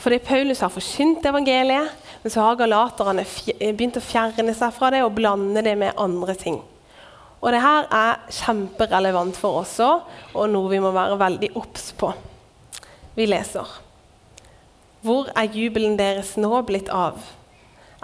Fordi 0.06 0.20
Paulus 0.22 0.60
har 0.62 0.70
forkynt 0.70 1.26
evangeliet, 1.26 1.90
men 2.22 2.32
så 2.32 2.44
har 2.46 2.58
galaterne 2.60 3.24
begynt 3.58 3.98
å 3.98 4.04
fjerne 4.06 4.54
seg 4.54 4.74
fra 4.76 4.92
det 4.94 5.02
og 5.02 5.16
blande 5.18 5.64
det 5.66 5.74
med 5.82 5.98
andre 5.98 6.36
ting. 6.38 6.60
Og 7.42 7.54
det 7.54 7.62
her 7.64 7.88
er 7.94 8.22
kjemperelevant 8.34 9.38
for 9.38 9.64
oss 9.64 9.80
òg, 9.82 10.06
og 10.34 10.52
noe 10.54 10.70
vi 10.70 10.82
må 10.84 10.92
være 10.94 11.18
veldig 11.22 11.50
obs 11.58 11.90
på. 11.98 12.12
Vi 13.18 13.26
leser. 13.26 13.66
Hvor 15.06 15.30
er 15.34 15.54
jubelen 15.54 15.98
deres 15.98 16.36
nå 16.42 16.54
blitt 16.66 16.90
av? 16.94 17.18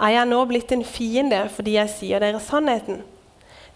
Er 0.00 0.14
jeg 0.14 0.28
nå 0.30 0.38
blitt 0.48 0.72
en 0.72 0.84
fiende 0.86 1.44
fordi 1.52 1.76
jeg 1.76 1.92
sier 1.92 2.22
dere 2.22 2.40
sannheten? 2.42 3.02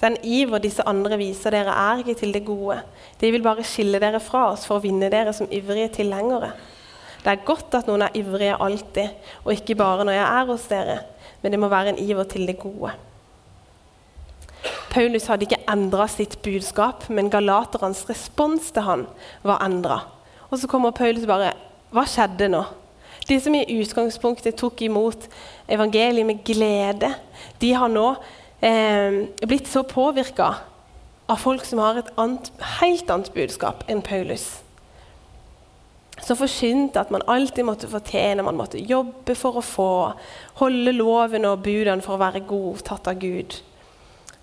Den 0.01 0.19
iver 0.25 0.61
disse 0.61 0.85
andre 0.85 1.17
viser 1.17 1.55
dere, 1.55 1.73
er 1.73 2.03
ikke 2.03 2.19
til 2.21 2.35
det 2.35 2.45
gode. 2.45 2.83
De 3.21 3.31
vil 3.33 3.45
bare 3.45 3.65
skille 3.65 4.01
dere 4.01 4.21
fra 4.21 4.51
oss 4.53 4.67
for 4.69 4.77
å 4.77 4.85
vinne 4.85 5.09
dere 5.13 5.33
som 5.37 5.49
ivrige 5.49 5.95
tilhengere. 6.01 6.53
Det 7.25 7.33
er 7.33 7.47
godt 7.49 7.75
at 7.75 7.89
noen 7.89 8.05
er 8.05 8.17
ivrige 8.19 8.59
alltid, 8.63 9.17
og 9.45 9.55
ikke 9.57 9.79
bare 9.81 10.05
når 10.05 10.19
jeg 10.19 10.27
er 10.29 10.51
hos 10.53 10.67
dere, 10.71 10.99
men 11.43 11.53
det 11.53 11.61
må 11.61 11.71
være 11.73 11.95
en 11.95 12.03
iver 12.05 12.29
til 12.29 12.45
det 12.47 12.59
gode. 12.61 12.93
Paulus 14.93 15.27
hadde 15.29 15.49
ikke 15.49 15.65
endra 15.69 16.07
sitt 16.09 16.39
budskap, 16.45 17.09
men 17.13 17.33
galaterens 17.33 18.05
respons 18.09 18.71
til 18.73 18.87
han 18.87 19.07
var 19.45 19.65
endra. 19.65 19.99
Og 20.51 20.61
så 20.61 20.69
kommer 20.71 20.95
Paulus 20.97 21.27
bare 21.29 21.55
Hva 21.95 22.05
skjedde 22.09 22.49
nå? 22.53 22.63
De 23.27 23.41
som 23.43 23.55
i 23.55 23.65
utgangspunktet 23.81 24.57
tok 24.59 24.85
imot 24.87 25.27
evangeliet 25.69 26.27
med 26.27 26.45
glede, 26.47 27.11
de 27.61 27.73
har 27.75 27.91
nå 27.91 28.07
eh, 28.63 29.25
blitt 29.43 29.67
så 29.71 29.83
påvirka 29.83 30.53
av 31.27 31.43
folk 31.43 31.65
som 31.67 31.83
har 31.83 31.99
et 31.99 32.13
annet, 32.15 32.53
helt 32.79 33.11
annet 33.11 33.33
budskap 33.35 33.83
enn 33.91 34.05
Paulus. 34.07 34.47
Som 36.23 36.39
forkynte 36.39 37.03
at 37.03 37.11
man 37.13 37.27
alltid 37.29 37.67
måtte 37.67 37.91
fortjene, 37.91 38.47
man 38.47 38.57
måtte 38.57 38.81
jobbe 38.81 39.35
for 39.37 39.59
å 39.59 39.65
få, 39.65 39.91
holde 40.63 40.95
loven 40.95 41.45
og 41.51 41.65
budene 41.67 42.05
for 42.05 42.17
å 42.17 42.23
være 42.23 42.47
godtatt 42.47 43.11
av 43.11 43.19
Gud. 43.21 43.59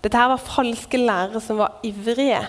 Dette 0.04 0.20
her 0.20 0.28
var 0.34 0.44
falske 0.44 1.00
lærere 1.00 1.40
som 1.40 1.58
var 1.62 1.80
ivrige, 1.88 2.44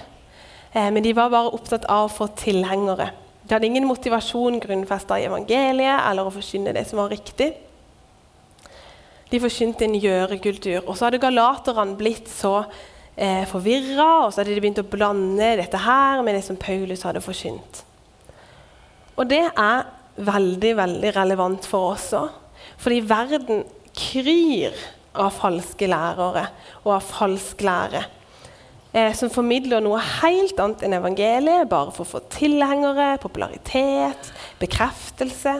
eh, 0.75 0.91
men 0.91 1.03
de 1.03 1.15
var 1.15 1.31
bare 1.31 1.55
opptatt 1.55 1.87
av 1.87 2.09
å 2.09 2.15
få 2.19 2.27
tilhengere. 2.35 3.13
De 3.45 3.53
hadde 3.53 3.69
ingen 3.69 3.85
motivasjon 3.85 4.57
grunnfesta 4.63 5.19
i 5.21 5.27
evangeliet 5.27 6.01
eller 6.09 6.25
å 6.25 6.33
forkynne 6.33 6.73
det 6.73 6.85
som 6.89 7.01
var 7.01 7.11
riktig. 7.13 7.51
De 9.29 9.41
forkynte 9.41 9.85
en 9.85 9.97
gjørekultur. 9.97 10.81
Og 10.85 10.95
så 10.97 11.07
hadde 11.07 11.21
galaterne 11.21 11.97
blitt 11.99 12.29
så 12.31 12.55
eh, 13.15 13.45
forvirra, 13.49 14.25
og 14.25 14.33
så 14.33 14.41
hadde 14.41 14.55
de 14.55 14.63
begynt 14.63 14.81
å 14.81 14.89
blande 14.89 15.51
dette 15.61 15.81
her 15.81 16.23
med 16.25 16.37
det 16.37 16.43
som 16.47 16.57
Paulus 16.59 17.05
hadde 17.05 17.23
forkynt. 17.25 17.83
Og 19.15 19.29
det 19.29 19.45
er 19.47 19.85
veldig, 20.15 20.73
veldig 20.79 21.13
relevant 21.15 21.69
for 21.69 21.93
oss 21.93 22.09
òg. 22.17 22.29
Fordi 22.81 23.01
verden 23.07 23.63
kryr 23.95 24.75
av 25.15 25.31
falske 25.37 25.87
lærere 25.87 26.47
og 26.83 26.95
av 26.97 27.05
falsk 27.07 27.61
lære. 27.63 28.03
Eh, 28.95 29.11
som 29.11 29.27
formidler 29.27 29.81
noe 29.83 29.99
helt 29.99 30.59
annet 30.63 30.85
enn 30.87 30.95
evangeliet, 30.95 31.67
bare 31.67 31.91
for 31.91 32.05
å 32.05 32.11
få 32.13 32.21
tilhengere, 32.31 33.17
popularitet, 33.19 34.29
bekreftelse. 34.61 35.55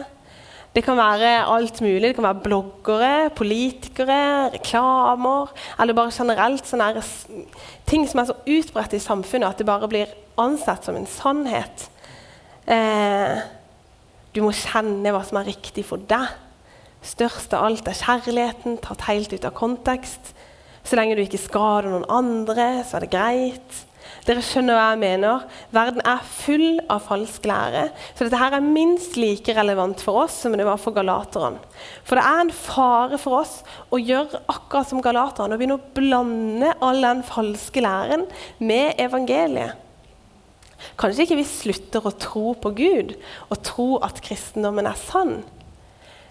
Det 0.72 0.82
kan 0.84 0.96
være 0.96 1.42
alt 1.48 1.82
mulig. 1.84 2.10
Det 2.10 2.14
kan 2.16 2.26
være 2.30 2.44
bloggere, 2.44 3.30
politikere, 3.36 4.50
reklamer. 4.54 5.52
Eller 5.80 5.96
bare 5.96 6.12
generelt 6.12 6.68
sånne 6.68 7.04
ting 7.88 8.04
som 8.08 8.20
er 8.20 8.30
så 8.30 8.36
utbredt 8.40 8.96
i 8.96 9.00
samfunnet 9.00 9.48
at 9.48 9.60
det 9.60 9.68
bare 9.68 9.88
blir 9.88 10.12
ansett 10.40 10.84
som 10.84 10.96
en 10.96 11.08
sannhet. 11.08 11.86
Eh, 12.68 13.40
du 14.36 14.42
må 14.44 14.52
kjenne 14.52 15.12
hva 15.12 15.24
som 15.24 15.40
er 15.40 15.48
riktig 15.48 15.84
for 15.88 16.00
deg. 16.08 16.28
Størst 17.04 17.52
av 17.56 17.68
alt 17.68 17.88
er 17.88 18.00
kjærligheten, 18.00 18.80
tatt 18.84 19.08
helt 19.08 19.32
ut 19.32 19.48
av 19.48 19.56
kontekst. 19.56 20.35
Så 20.86 20.98
lenge 20.98 21.18
du 21.18 21.24
ikke 21.24 21.42
skader 21.42 21.90
noen 21.90 22.06
andre, 22.12 22.70
så 22.86 22.98
er 22.98 23.06
det 23.06 23.12
greit. 23.14 23.82
Dere 24.26 24.42
skjønner 24.42 24.74
hva 24.74 24.86
jeg 24.90 24.98
mener. 25.02 25.42
Verden 25.74 26.02
er 26.06 26.22
full 26.26 26.80
av 26.90 27.04
falsk 27.06 27.46
lære. 27.46 27.84
Så 28.14 28.26
dette 28.26 28.40
her 28.40 28.56
er 28.56 28.64
minst 28.64 29.14
like 29.18 29.54
relevant 29.54 30.02
for 30.02 30.24
oss 30.24 30.40
som 30.42 30.54
det 30.58 30.66
var 30.66 30.80
for 30.82 30.94
galaterne. 30.96 31.62
For 32.06 32.18
det 32.18 32.24
er 32.26 32.42
en 32.42 32.54
fare 32.54 33.20
for 33.22 33.42
oss 33.42 33.60
å 33.94 34.00
gjøre 34.02 34.42
akkurat 34.50 34.90
som 34.90 35.02
galaterne 35.02 35.54
og 35.54 35.62
begynne 35.62 35.78
å 35.78 35.90
blande 35.94 36.72
all 36.82 37.06
den 37.06 37.22
falske 37.26 37.82
læren 37.86 38.26
med 38.58 38.98
evangeliet. 39.02 39.82
Kanskje 40.98 41.24
ikke 41.24 41.38
vi 41.38 41.48
slutter 41.48 42.04
å 42.06 42.14
tro 42.20 42.50
på 42.60 42.72
Gud 42.76 43.14
og 43.48 43.62
tro 43.64 43.88
at 44.06 44.18
kristendommen 44.24 44.90
er 44.90 44.98
sann. 45.06 45.38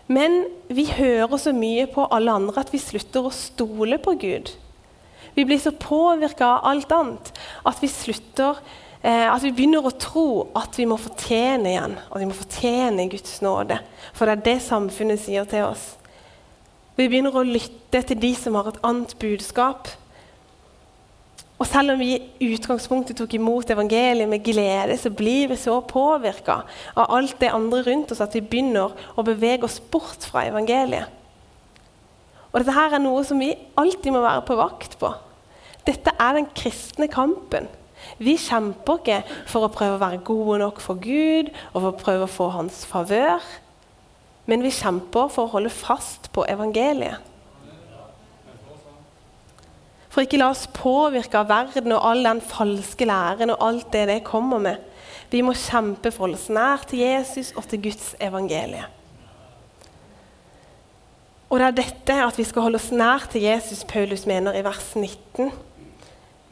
Men 0.08 0.46
vi 0.70 0.86
hører 0.92 1.38
så 1.42 1.54
mye 1.56 1.88
på 1.90 2.06
alle 2.14 2.34
andre 2.38 2.62
at 2.62 2.72
vi 2.74 2.82
slutter 2.82 3.26
å 3.26 3.34
stole 3.34 3.98
på 4.02 4.14
Gud. 4.22 4.52
Vi 5.36 5.46
blir 5.48 5.60
så 5.60 5.74
påvirka 5.76 6.48
av 6.48 6.68
alt 6.70 6.94
annet 6.96 7.32
at 7.68 7.82
vi 7.84 7.90
slutter 7.92 8.62
eh, 9.02 9.26
at 9.28 9.44
vi 9.44 9.52
begynner 9.52 9.84
å 9.84 9.96
tro 10.00 10.28
at 10.56 10.78
vi 10.80 10.86
må 10.88 11.00
fortjene 11.02 11.74
igjen. 11.74 11.98
At 12.08 12.22
vi 12.22 12.30
må 12.30 12.38
fortjene 12.38 13.10
Guds 13.12 13.42
nåde. 13.44 13.82
For 14.16 14.30
det 14.30 14.38
er 14.38 14.46
det 14.46 14.58
samfunnet 14.68 15.22
sier 15.26 15.50
til 15.50 15.68
oss. 15.68 15.96
Vi 16.96 17.10
begynner 17.10 17.36
å 17.36 17.44
lytte 17.44 18.06
til 18.08 18.22
de 18.22 18.32
som 18.40 18.56
har 18.56 18.70
et 18.72 18.82
annet 18.88 19.18
budskap. 19.20 19.90
Og 21.56 21.68
selv 21.70 21.94
om 21.94 22.00
vi 22.02 22.18
i 22.18 22.50
utgangspunktet 22.52 23.16
tok 23.16 23.38
imot 23.38 23.70
evangeliet 23.72 24.28
med 24.28 24.44
glede, 24.44 24.98
så 25.00 25.12
blir 25.14 25.48
vi 25.54 25.58
så 25.60 25.78
påvirka 25.88 26.64
av 26.96 27.14
alt 27.16 27.38
det 27.40 27.54
andre 27.56 27.84
rundt 27.86 28.12
oss 28.12 28.24
at 28.24 28.36
vi 28.36 28.44
begynner 28.44 28.92
å 29.16 29.24
bevege 29.24 29.64
oss 29.68 29.80
bort 29.80 30.28
fra 30.28 30.44
evangeliet. 30.50 31.08
Og 32.52 32.60
Dette 32.60 32.76
her 32.76 32.96
er 32.96 33.04
noe 33.04 33.24
som 33.28 33.40
vi 33.40 33.54
alltid 33.80 34.14
må 34.16 34.24
være 34.24 34.44
på 34.48 34.56
vakt 34.60 34.98
på. 35.00 35.12
Dette 35.88 36.12
er 36.20 36.38
den 36.38 36.48
kristne 36.56 37.08
kampen. 37.12 37.68
Vi 38.20 38.36
kjemper 38.40 39.00
ikke 39.00 39.22
for 39.50 39.66
å 39.66 39.72
prøve 39.72 39.98
å 39.98 40.02
være 40.02 40.24
gode 40.28 40.60
nok 40.62 40.82
for 40.84 41.00
Gud 41.00 41.52
og 41.74 41.78
for 41.78 41.90
å 41.90 42.00
prøve 42.00 42.28
å 42.28 42.32
få 42.32 42.50
hans 42.54 42.84
favør, 42.88 43.44
men 44.46 44.64
vi 44.64 44.74
kjemper 44.76 45.32
for 45.34 45.48
å 45.48 45.54
holde 45.56 45.72
fast 45.74 46.30
på 46.36 46.46
evangeliet. 46.52 47.24
For 50.16 50.24
ikke 50.24 50.38
la 50.40 50.48
oss 50.54 50.64
påvirke 50.72 51.36
av 51.36 51.50
verden 51.50 51.92
og 51.92 52.06
all 52.08 52.22
den 52.24 52.38
falske 52.40 53.04
læren 53.04 53.52
og 53.52 53.64
alt 53.66 53.90
det 53.92 54.06
det 54.08 54.22
kommer 54.24 54.62
med. 54.64 54.78
Vi 55.28 55.42
må 55.44 55.52
kjempe 55.60 56.08
for 56.08 56.22
å 56.22 56.26
holde 56.30 56.40
oss 56.40 56.46
nær 56.56 56.86
til 56.88 57.02
Jesus 57.04 57.50
og 57.60 57.66
til 57.68 57.82
Guds 57.84 58.14
evangelie. 58.24 58.86
Og 61.52 61.60
det 61.60 61.68
er 61.68 61.76
dette 61.82 62.16
at 62.30 62.40
vi 62.40 62.46
skal 62.48 62.64
holde 62.70 62.80
oss 62.80 62.94
nær 62.96 63.28
til 63.28 63.44
Jesus 63.44 63.84
Paulus 63.92 64.24
mener 64.24 64.56
i 64.56 64.64
vers 64.64 64.94
19. 64.96 65.52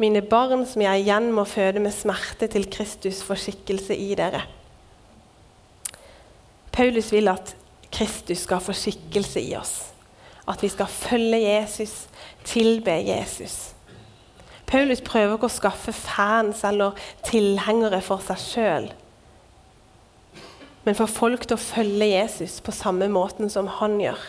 Mine 0.04 0.26
barn 0.28 0.68
som 0.68 0.84
jeg 0.84 1.06
igjen 1.06 1.32
må 1.32 1.48
føde 1.48 1.80
med 1.80 1.96
smerte 1.96 2.52
til 2.52 2.68
Kristus 2.68 3.24
for 3.24 3.40
skikkelse 3.40 3.96
i 3.96 4.12
dere. 4.20 4.44
Paulus 6.76 7.14
vil 7.16 7.32
at 7.32 7.56
Kristus 7.96 8.44
skal 8.44 8.60
få 8.60 8.76
skikkelse 8.76 9.40
i 9.40 9.56
oss. 9.56 9.93
At 10.48 10.64
vi 10.64 10.70
skal 10.72 10.92
følge 10.92 11.40
Jesus, 11.40 12.08
tilbe 12.44 12.92
Jesus. 12.92 13.74
Paulus 14.68 15.04
prøver 15.06 15.38
ikke 15.38 15.48
å 15.48 15.54
skaffe 15.54 15.94
fans 15.94 16.64
eller 16.66 16.98
tilhengere 17.26 18.02
for 18.02 18.24
seg 18.26 18.40
sjøl, 18.42 18.88
men 20.84 20.98
for 20.98 21.08
folk 21.08 21.46
til 21.46 21.56
å 21.56 21.62
følge 21.62 22.10
Jesus 22.10 22.58
på 22.64 22.74
samme 22.76 23.08
måten 23.12 23.52
som 23.54 23.70
han 23.80 24.00
gjør. 24.02 24.20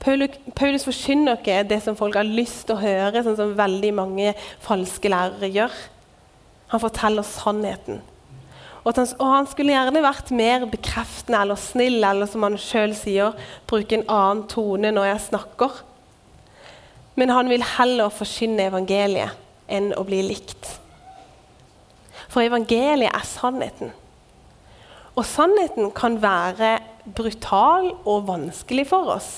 Paulus, 0.00 0.86
forkynner 0.86 1.36
ikke 1.36 1.58
det 1.68 1.82
som 1.84 1.96
folk 1.98 2.16
har 2.16 2.24
lyst 2.24 2.64
til 2.68 2.78
å 2.78 2.80
høre, 2.80 3.20
sånn 3.20 3.36
som 3.36 3.50
veldig 3.58 3.90
mange 3.98 4.32
falske 4.64 5.10
lærere 5.12 5.50
gjør. 5.52 5.74
Han 6.72 6.80
forteller 6.80 7.26
sannheten. 7.26 8.00
Og 8.90 8.96
han, 8.98 9.06
og 9.22 9.28
han, 9.30 9.46
skulle 9.46 9.70
gjerne 9.70 10.02
vært 10.02 10.32
mer 10.34 10.64
bekreftende 10.66 11.44
eller 11.44 11.58
snill, 11.62 12.00
eller 12.02 12.26
som 12.26 12.42
han 12.42 12.56
sjøl 12.58 12.90
sier, 12.98 13.36
bruke 13.70 13.94
en 13.94 14.08
annen 14.10 14.42
tone 14.50 14.90
når 14.90 15.12
jeg 15.12 15.26
snakker. 15.28 15.76
Men 17.14 17.30
han 17.30 17.50
vil 17.52 17.62
heller 17.76 18.10
forkynne 18.10 18.66
evangeliet 18.66 19.38
enn 19.70 19.92
å 19.94 20.02
bli 20.08 20.24
likt. 20.26 20.72
For 22.30 22.42
evangeliet 22.42 23.14
er 23.14 23.28
sannheten. 23.30 23.94
Og 25.14 25.22
sannheten 25.26 25.92
kan 25.94 26.18
være 26.22 26.80
brutal 27.14 27.92
og 28.02 28.26
vanskelig 28.26 28.88
for 28.90 29.14
oss. 29.14 29.30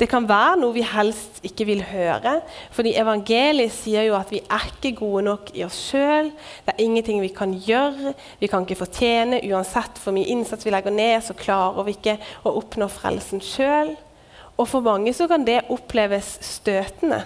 Det 0.00 0.06
kan 0.08 0.24
være 0.24 0.56
noe 0.62 0.72
vi 0.72 0.80
helst 0.86 1.42
ikke 1.44 1.66
vil 1.68 1.82
høre, 1.84 2.38
fordi 2.72 2.94
evangeliet 2.96 3.74
sier 3.74 4.06
jo 4.06 4.14
at 4.16 4.30
vi 4.32 4.38
er 4.40 4.62
ikke 4.70 4.94
gode 4.96 5.26
nok 5.26 5.50
i 5.52 5.64
oss 5.66 5.76
sjøl. 5.90 6.30
Det 6.64 6.72
er 6.72 6.80
ingenting 6.80 7.20
vi 7.20 7.28
kan 7.36 7.52
gjøre. 7.52 8.14
Vi 8.40 8.48
kan 8.48 8.64
ikke 8.64 8.78
fortjene. 8.80 9.42
Uansett 9.50 10.00
hvor 10.00 10.16
mye 10.16 10.30
innsats 10.32 10.64
vi 10.64 10.72
legger 10.72 10.94
ned, 10.96 11.18
så 11.26 11.36
klarer 11.36 11.84
vi 11.84 11.98
ikke 11.98 12.16
å 12.48 12.54
oppnå 12.62 12.88
frelsen 12.88 13.44
sjøl. 13.44 13.92
Og 14.56 14.70
for 14.72 14.84
mange 14.88 15.12
så 15.16 15.28
kan 15.28 15.44
det 15.44 15.66
oppleves 15.68 16.32
støtende. 16.48 17.20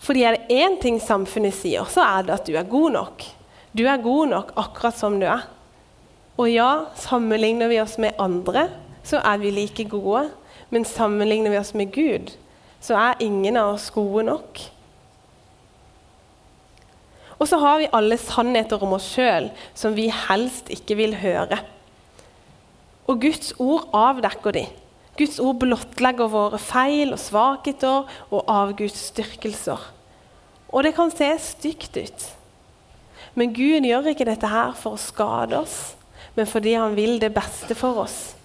Fordi 0.00 0.24
er 0.24 0.38
det 0.38 0.56
én 0.64 0.80
ting 0.80 0.96
samfunnet 1.02 1.56
sier, 1.60 1.84
så 1.92 2.08
er 2.08 2.24
det 2.24 2.38
at 2.38 2.48
du 2.48 2.56
er 2.56 2.72
god 2.72 2.96
nok. 2.96 3.28
Du 3.76 3.84
er 3.84 4.00
god 4.00 4.32
nok 4.32 4.56
akkurat 4.56 4.96
som 4.96 5.20
du 5.20 5.28
er. 5.28 5.44
Og 6.40 6.48
ja, 6.48 6.88
sammenligner 6.96 7.68
vi 7.68 7.82
oss 7.84 7.98
med 8.00 8.16
andre, 8.16 8.70
så 9.04 9.20
er 9.20 9.40
vi 9.42 9.52
like 9.52 9.84
gode. 9.90 10.28
Men 10.70 10.84
sammenligner 10.84 11.50
vi 11.50 11.60
oss 11.60 11.74
med 11.74 11.92
Gud, 11.94 12.34
så 12.80 12.98
er 12.98 13.22
ingen 13.24 13.56
av 13.56 13.74
oss 13.76 13.88
gode 13.94 14.26
nok. 14.28 14.60
Og 17.38 17.46
så 17.48 17.58
har 17.62 17.78
vi 17.78 17.90
alle 17.94 18.18
sannheter 18.18 18.82
om 18.82 18.96
oss 18.96 19.06
sjøl 19.14 19.48
som 19.78 19.94
vi 19.96 20.08
helst 20.12 20.70
ikke 20.74 20.98
vil 20.98 21.14
høre. 21.20 21.60
Og 23.08 23.22
Guds 23.22 23.54
ord 23.62 23.88
avdekker 23.96 24.56
de. 24.58 24.64
Guds 25.18 25.38
ord 25.42 25.58
blottlegger 25.62 26.30
våre 26.30 26.58
feil 26.62 27.14
og 27.14 27.22
svakheter 27.22 28.10
og 28.28 28.50
avgudsdyrkelser. 28.52 29.86
Og 30.68 30.84
det 30.84 30.92
kan 30.98 31.10
se 31.14 31.30
stygt 31.42 31.96
ut. 31.96 32.26
Men 33.38 33.54
Gud 33.54 33.86
gjør 33.86 34.10
ikke 34.12 34.26
dette 34.28 34.50
her 34.50 34.74
for 34.78 34.96
å 34.96 35.00
skade 35.00 35.58
oss, 35.58 35.94
men 36.36 36.46
fordi 36.46 36.74
han 36.78 36.96
vil 36.98 37.18
det 37.22 37.32
beste 37.34 37.74
for 37.78 38.02
oss. 38.02 38.37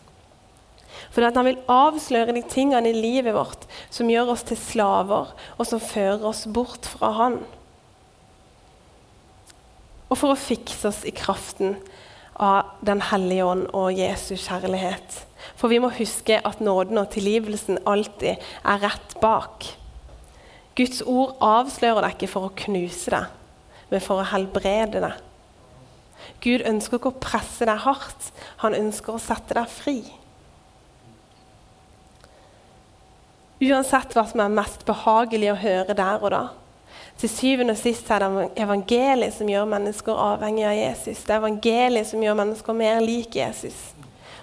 Fordi 1.14 1.30
han 1.30 1.46
vil 1.46 1.60
avsløre 1.70 2.34
de 2.34 2.42
tingene 2.50 2.90
i 2.90 2.98
livet 2.98 3.36
vårt 3.36 3.68
som 3.94 4.10
gjør 4.10 4.34
oss 4.34 4.46
til 4.50 4.58
slaver, 4.58 5.34
og 5.58 5.68
som 5.70 5.82
fører 5.82 6.26
oss 6.26 6.48
bort 6.50 6.90
fra 6.90 7.12
Han. 7.20 7.38
Og 10.10 10.18
for 10.18 10.34
å 10.34 10.40
fikse 10.40 10.90
oss 10.90 11.04
i 11.06 11.14
kraften 11.14 11.78
av 12.42 12.74
Den 12.82 13.04
hellige 13.12 13.46
ånd 13.46 13.68
og 13.78 13.94
Jesus 13.94 14.48
kjærlighet. 14.48 15.20
For 15.60 15.70
vi 15.70 15.78
må 15.84 15.92
huske 15.94 16.40
at 16.42 16.64
nåden 16.64 16.98
og 16.98 17.12
tilgivelsen 17.14 17.84
alltid 17.90 18.42
er 18.42 18.82
rett 18.82 19.14
bak. 19.22 19.70
Guds 20.74 21.04
ord 21.06 21.36
avslører 21.46 22.08
deg 22.08 22.18
ikke 22.18 22.32
for 22.32 22.48
å 22.48 22.56
knuse 22.64 23.14
deg, 23.14 23.30
men 23.92 24.02
for 24.02 24.18
å 24.18 24.30
helbrede 24.32 25.04
deg. 25.04 25.22
Gud 26.42 26.66
ønsker 26.66 26.98
ikke 26.98 27.14
å 27.14 27.22
presse 27.22 27.68
deg 27.70 27.86
hardt, 27.86 28.32
han 28.64 28.74
ønsker 28.78 29.14
å 29.14 29.22
sette 29.22 29.54
deg 29.54 29.70
fri. 29.70 30.00
Uansett 33.64 34.16
hva 34.16 34.26
som 34.28 34.42
er 34.44 34.52
mest 34.52 34.84
behagelig 34.88 35.54
å 35.54 35.60
høre 35.62 35.96
der 35.96 36.24
og 36.24 36.34
da, 36.34 36.44
Til 37.22 37.30
syvende 37.30 37.76
og 37.76 37.80
sist 37.80 38.08
er 38.12 38.24
det 38.24 38.48
evangeliet 38.64 39.36
som 39.36 39.50
gjør 39.50 39.68
mennesker 39.70 40.18
avhengig 40.18 40.64
av 40.66 40.74
Jesus. 40.74 41.20
Det 41.24 41.36
er 41.36 41.44
evangeliet 41.44 42.10
som 42.10 42.24
gjør 42.26 42.40
mennesker 42.40 42.74
mer 42.74 43.04
lik 43.06 43.38
Jesus. 43.38 43.78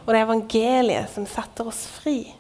Og 0.05 0.13
det 0.13 0.21
er 0.21 0.29
evangeliet 0.29 1.11
som 1.11 1.27
setter 1.29 1.67
oss 1.67 1.83
fri. 1.91 2.31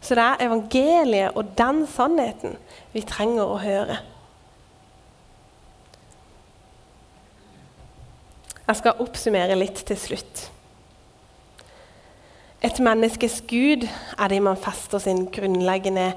Så 0.00 0.14
det 0.14 0.24
er 0.24 0.46
evangeliet 0.46 1.36
og 1.36 1.50
den 1.58 1.82
sannheten 1.90 2.54
vi 2.94 3.02
trenger 3.02 3.50
å 3.50 3.58
høre. 3.60 3.98
Jeg 8.70 8.78
skal 8.78 9.02
oppsummere 9.02 9.58
litt 9.58 9.82
til 9.90 9.98
slutt. 9.98 10.46
Et 12.60 12.76
menneskes 12.84 13.38
gud 13.48 13.86
er 13.88 14.28
det 14.28 14.42
man 14.44 14.58
fester 14.60 15.00
sin 15.00 15.24
grunnleggende 15.32 16.10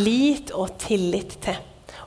lit 0.00 0.48
og 0.56 0.78
tillit 0.80 1.36
til. 1.44 1.58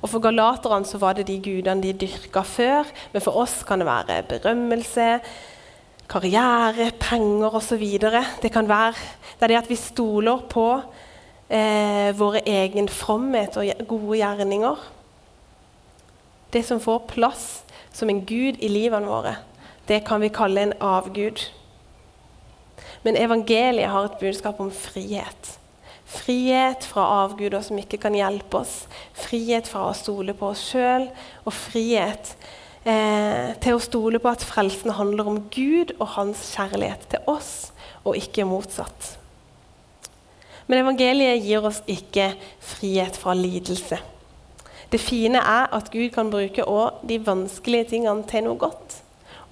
Og 0.01 0.09
For 0.09 0.19
galaterne 0.19 0.85
så 0.85 0.97
var 0.97 1.13
det 1.13 1.27
de 1.27 1.37
gudene 1.39 1.83
de 1.83 1.93
dyrka 1.93 2.41
før, 2.41 2.89
men 3.13 3.21
for 3.21 3.37
oss 3.37 3.61
kan 3.63 3.79
det 3.79 3.87
være 3.87 4.23
berømmelse, 4.27 5.19
karriere, 6.09 6.91
penger 6.99 7.55
osv. 7.55 7.85
Det 8.41 8.51
kan 8.51 8.67
være 8.67 8.93
det 9.39 9.49
det 9.49 9.61
at 9.61 9.69
vi 9.69 9.75
stoler 9.75 10.41
på 10.49 10.67
eh, 11.49 12.11
våre 12.17 12.41
egen 12.45 12.89
fromhet 12.89 13.57
og 13.57 13.87
gode 13.87 14.17
gjerninger. 14.17 14.75
Det 16.53 16.65
som 16.65 16.81
får 16.81 17.05
plass 17.07 17.63
som 17.93 18.09
en 18.09 18.25
gud 18.25 18.57
i 18.59 18.67
livene 18.67 19.07
våre, 19.07 19.37
det 19.87 20.03
kan 20.05 20.21
vi 20.21 20.33
kalle 20.33 20.61
en 20.61 20.73
avgud. 20.81 21.45
Men 23.03 23.19
evangeliet 23.19 23.91
har 23.91 24.07
et 24.07 24.19
budskap 24.19 24.59
om 24.63 24.71
frihet. 24.71 25.57
Frihet 26.13 26.85
fra 26.85 27.05
avguder 27.23 27.63
som 27.65 27.79
ikke 27.79 27.99
kan 28.05 28.15
hjelpe 28.15 28.61
oss. 28.61 28.83
Frihet 29.17 29.67
fra 29.67 29.89
å 29.89 29.97
stole 29.97 30.35
på 30.37 30.51
oss 30.53 30.61
sjøl. 30.71 31.09
Og 31.43 31.55
frihet 31.55 32.35
eh, 32.85 33.51
til 33.63 33.75
å 33.75 33.83
stole 33.83 34.21
på 34.23 34.31
at 34.31 34.45
frelsen 34.45 34.95
handler 34.95 35.31
om 35.31 35.41
Gud 35.53 35.95
og 35.99 36.13
hans 36.15 36.45
kjærlighet 36.53 37.09
til 37.11 37.29
oss, 37.31 37.73
og 38.03 38.19
ikke 38.19 38.47
motsatt. 38.47 39.13
Men 40.67 40.85
evangeliet 40.85 41.43
gir 41.43 41.65
oss 41.67 41.81
ikke 41.91 42.31
frihet 42.63 43.17
fra 43.19 43.35
lidelse. 43.35 43.99
Det 44.93 45.01
fine 45.01 45.41
er 45.41 45.71
at 45.73 45.89
Gud 45.91 46.11
kan 46.13 46.29
bruke 46.31 46.63
de 47.09 47.17
vanskelige 47.25 47.95
tingene 47.95 48.23
til 48.29 48.45
noe 48.45 48.59
godt. 48.61 49.02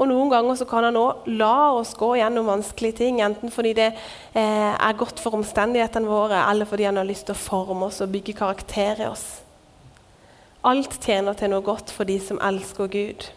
Og 0.02 0.08
Noen 0.10 0.32
ganger 0.32 0.58
så 0.58 0.66
kan 0.66 0.88
han 0.88 0.98
òg 0.98 1.28
la 1.38 1.72
oss 1.78 1.92
gå 1.94 2.16
gjennom 2.18 2.48
vanskelige 2.50 2.98
ting, 3.04 3.20
enten 3.22 3.54
fordi 3.54 3.76
det 3.78 3.92
eh, 3.94 4.72
er 4.74 4.98
godt 4.98 5.22
for 5.22 5.38
omstendighetene 5.38 6.10
våre, 6.10 6.40
eller 6.50 6.66
fordi 6.66 6.88
han 6.90 6.98
har 6.98 7.06
lyst 7.06 7.28
til 7.30 7.38
å 7.38 7.44
forme 7.44 7.86
oss 7.92 8.02
og 8.02 8.10
bygge 8.16 8.34
karakter 8.40 9.04
i 9.04 9.10
oss. 9.12 9.28
Alt 10.66 10.98
tjener 11.06 11.38
til 11.38 11.54
noe 11.54 11.62
godt 11.66 11.94
for 11.94 12.10
de 12.10 12.18
som 12.22 12.42
elsker 12.42 12.90
Gud. 12.90 13.28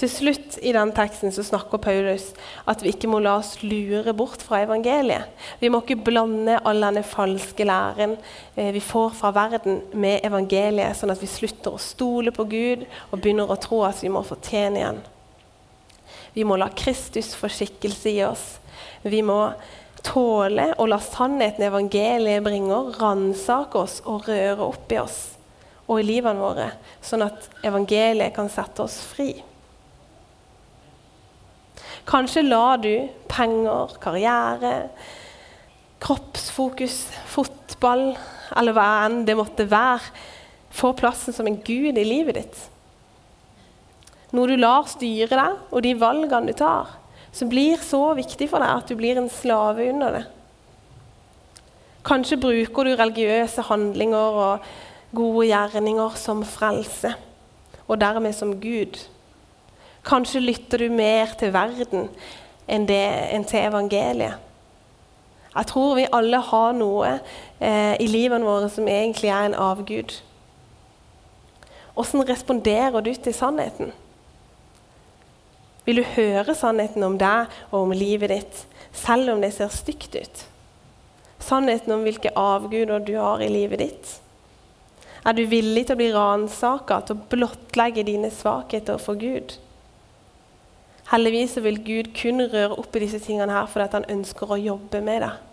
Til 0.00 0.08
slutt 0.08 0.58
i 0.64 0.72
den 0.72 0.92
teksten 0.96 1.32
så 1.32 1.44
snakker 1.44 1.80
Paulus 1.80 2.30
at 2.68 2.80
vi 2.84 2.92
ikke 2.92 3.08
må 3.12 3.20
la 3.20 3.36
oss 3.40 3.58
lure 3.60 4.14
bort 4.16 4.42
fra 4.44 4.62
evangeliet. 4.64 5.28
Vi 5.60 5.68
må 5.72 5.80
ikke 5.80 6.00
blande 6.04 6.58
all 6.64 6.80
denne 6.84 7.04
falske 7.06 7.64
læren 7.68 8.16
eh, 8.56 8.72
vi 8.76 8.80
får 8.84 9.16
fra 9.16 9.32
verden, 9.36 9.80
med 9.92 10.24
evangeliet, 10.24 10.96
sånn 10.96 11.12
at 11.12 11.20
vi 11.20 11.28
slutter 11.28 11.76
å 11.76 11.80
stole 11.80 12.32
på 12.32 12.48
Gud 12.48 12.84
og 13.10 13.20
begynner 13.20 13.48
å 13.48 13.60
tro 13.60 13.82
at 13.88 14.00
vi 14.04 14.12
må 14.12 14.24
fortjene 14.26 14.80
igjen. 14.80 15.02
Vi 16.34 16.46
må 16.46 16.56
la 16.60 16.70
Kristus 16.74 17.34
få 17.38 17.50
skikkelse 17.50 18.12
i 18.12 18.22
oss. 18.24 18.46
Vi 19.02 19.22
må 19.26 19.38
tåle 20.06 20.70
å 20.78 20.86
la 20.88 21.00
sannheten 21.02 21.66
evangeliet 21.66 22.44
bringer, 22.44 22.94
ransake 23.00 23.78
oss 23.80 24.00
og 24.08 24.28
røre 24.30 24.70
opp 24.70 24.92
i 24.92 25.00
oss 25.02 25.20
og 25.90 25.98
i 25.98 26.06
livene 26.06 26.38
våre, 26.38 26.68
sånn 27.02 27.24
at 27.26 27.48
evangeliet 27.66 28.30
kan 28.36 28.46
sette 28.52 28.84
oss 28.84 29.00
fri. 29.10 29.32
Kanskje 32.06 32.44
lar 32.46 32.78
du 32.78 33.08
penger, 33.30 33.96
karriere, 34.02 34.74
kroppsfokus, 36.00 37.02
fotball 37.30 38.12
eller 38.56 38.76
hva 38.76 38.86
enn 39.08 39.24
det 39.26 39.36
måtte 39.38 39.66
være, 39.70 40.14
få 40.70 40.92
plassen 40.94 41.34
som 41.34 41.50
en 41.50 41.58
gud 41.66 41.98
i 41.98 42.06
livet 42.06 42.38
ditt. 42.38 42.60
Noe 44.36 44.46
du 44.46 44.56
lar 44.58 44.86
styre 44.90 45.30
deg, 45.30 45.62
og 45.70 45.82
de 45.82 45.94
valgene 45.98 46.52
du 46.52 46.58
tar, 46.58 46.92
som 47.34 47.50
blir 47.50 47.80
så 47.82 48.12
viktig 48.18 48.46
for 48.50 48.62
deg 48.62 48.82
at 48.82 48.90
du 48.90 48.98
blir 48.98 49.18
en 49.18 49.30
slave 49.32 49.88
under 49.90 50.18
det. 50.18 50.26
Kanskje 52.06 52.38
bruker 52.40 52.86
du 52.86 52.94
religiøse 52.96 53.66
handlinger 53.68 54.38
og 54.44 54.68
gode 55.14 55.48
gjerninger 55.50 56.14
som 56.16 56.44
frelse, 56.46 57.12
og 57.86 57.98
dermed 58.00 58.36
som 58.36 58.54
Gud. 58.62 59.00
Kanskje 60.06 60.40
lytter 60.40 60.84
du 60.86 60.94
mer 60.94 61.34
til 61.38 61.52
verden 61.52 62.06
enn, 62.70 62.86
det, 62.88 63.02
enn 63.34 63.44
til 63.44 63.66
evangeliet. 63.66 64.46
Jeg 65.50 65.66
tror 65.66 65.96
vi 65.98 66.06
alle 66.14 66.38
har 66.46 66.74
noe 66.78 67.08
eh, 67.58 67.96
i 67.98 68.06
livene 68.06 68.46
våre 68.46 68.68
som 68.70 68.86
egentlig 68.88 69.32
er 69.34 69.48
en 69.48 69.58
avgud. 69.58 70.14
Hvordan 71.94 72.28
responderer 72.28 73.02
du 73.02 73.10
til 73.14 73.34
sannheten? 73.34 73.90
Vil 75.90 76.04
du 76.04 76.06
høre 76.06 76.54
sannheten 76.54 77.02
om 77.02 77.16
deg 77.18 77.50
og 77.72 77.80
om 77.80 77.92
livet 77.96 78.30
ditt, 78.30 78.58
selv 78.94 79.32
om 79.32 79.40
det 79.42 79.48
ser 79.56 79.72
stygt 79.74 80.14
ut? 80.14 80.42
Sannheten 81.42 81.90
om 81.96 82.04
hvilke 82.06 82.30
avguder 82.38 83.02
du 83.02 83.16
har 83.16 83.42
i 83.42 83.48
livet 83.50 83.82
ditt? 83.82 84.12
Er 85.26 85.34
du 85.34 85.42
villig 85.50 85.88
til 85.88 85.96
å 85.96 85.98
bli 85.98 86.12
ransaka, 86.14 87.00
til 87.02 87.18
å 87.18 87.26
blottlegge 87.34 88.06
dine 88.06 88.30
svakheter 88.30 89.02
for 89.02 89.18
Gud? 89.18 89.56
Heldigvis 91.10 91.58
vil 91.58 91.82
Gud 91.82 92.14
kun 92.14 92.46
røre 92.46 92.78
opp 92.78 92.94
i 92.94 93.02
disse 93.08 93.18
tingene 93.26 93.58
her 93.58 93.66
fordi 93.66 93.90
han 93.98 94.08
ønsker 94.14 94.54
å 94.54 94.62
jobbe 94.62 95.02
med 95.02 95.24
deg. 95.26 95.44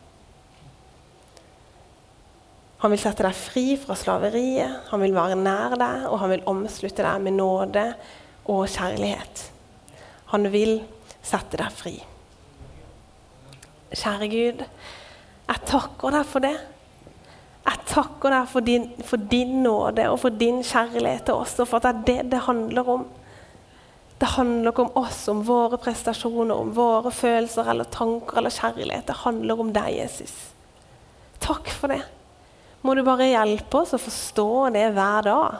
Han 2.86 2.93
vil 2.93 3.02
sette 3.02 3.26
deg 3.26 3.41
fri 3.41 3.67
fra 3.82 3.97
slaveriet, 3.97 4.86
han 4.93 5.02
vil 5.02 5.17
være 5.17 5.41
nær 5.41 5.80
deg, 5.82 6.10
og 6.13 6.21
han 6.21 6.36
vil 6.38 6.50
omslutte 6.54 7.02
deg 7.02 7.26
med 7.26 7.39
nåde 7.41 7.89
og 8.45 8.67
kjærlighet. 8.69 9.47
Han 10.34 10.50
vil 10.52 10.80
sette 11.26 11.60
deg 11.60 11.74
fri. 11.76 11.94
Kjære 13.96 14.28
Gud, 14.32 14.66
jeg 15.48 15.63
takker 15.70 16.18
deg 16.18 16.28
for 16.28 16.44
det. 16.44 16.56
Jeg 17.68 17.84
takker 17.88 18.32
deg 18.32 18.50
for 18.52 18.63
din, 18.63 18.90
for 19.04 19.30
din 19.32 19.62
nåde 19.63 20.08
og 20.12 20.20
for 20.22 20.36
din 20.36 20.60
kjærlighet 20.63 21.28
til 21.28 21.40
oss, 21.40 21.56
og 21.60 21.70
for 21.70 21.80
at 21.80 22.04
det 22.08 22.20
er 22.20 22.28
det 22.28 22.34
det 22.36 22.44
handler 22.48 22.92
om. 22.98 23.08
Det 24.18 24.30
handler 24.34 24.72
ikke 24.72 24.86
om 24.88 25.00
oss, 25.04 25.20
om 25.30 25.44
våre 25.46 25.78
prestasjoner, 25.80 26.56
om 26.56 26.72
våre 26.76 27.12
følelser 27.13 27.68
eller 27.70 27.90
tanker 27.94 28.40
eller 28.40 28.54
kjærlighet. 28.54 29.06
Det 29.08 29.18
handler 29.24 29.62
om 29.62 29.74
deg, 29.76 29.92
Jesus. 30.00 30.34
Takk 31.44 31.70
for 31.70 31.94
det. 31.94 32.02
Må 32.82 32.96
du 32.96 33.04
bare 33.06 33.30
hjelpe 33.30 33.84
oss 33.84 33.94
å 33.96 34.02
forstå 34.02 34.50
det 34.76 34.88
hver 34.96 35.28
dag. 35.28 35.60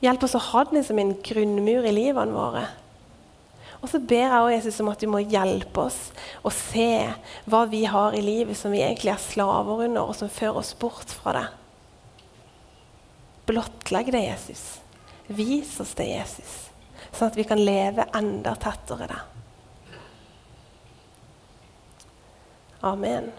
Hjelp 0.00 0.22
oss 0.24 0.36
å 0.36 0.44
ha 0.50 0.64
den 0.70 0.84
som 0.84 0.98
en 1.00 1.14
grunnmur 1.24 1.84
i 1.84 1.92
livene 1.92 2.32
våre. 2.32 2.64
Og 3.80 3.88
så 3.88 4.00
ber 4.00 4.26
jeg 4.26 4.32
også 4.32 4.52
Jesus 4.54 4.80
om 4.82 4.90
at 4.92 5.00
du 5.00 5.08
må 5.08 5.22
hjelpe 5.24 5.86
oss 5.86 5.98
å 6.44 6.52
se 6.52 6.90
hva 7.48 7.62
vi 7.68 7.86
har 7.88 8.16
i 8.16 8.20
livet 8.24 8.58
som 8.58 8.72
vi 8.74 8.82
egentlig 8.84 9.12
er 9.14 9.22
slaver 9.22 9.86
under, 9.86 10.04
og 10.04 10.16
som 10.16 10.32
fører 10.32 10.60
oss 10.60 10.74
bort 10.76 11.12
fra 11.16 11.36
det. 11.36 11.46
Blottlegg 13.48 14.12
det, 14.12 14.24
Jesus. 14.26 14.64
Vis 15.32 15.72
oss 15.80 15.94
det, 15.96 16.10
Jesus, 16.10 16.54
sånn 17.12 17.30
at 17.30 17.38
vi 17.38 17.46
kan 17.48 17.60
leve 17.60 18.08
enda 18.16 18.56
tettere 18.60 19.08
det. 19.10 19.20
Amen. 22.84 23.30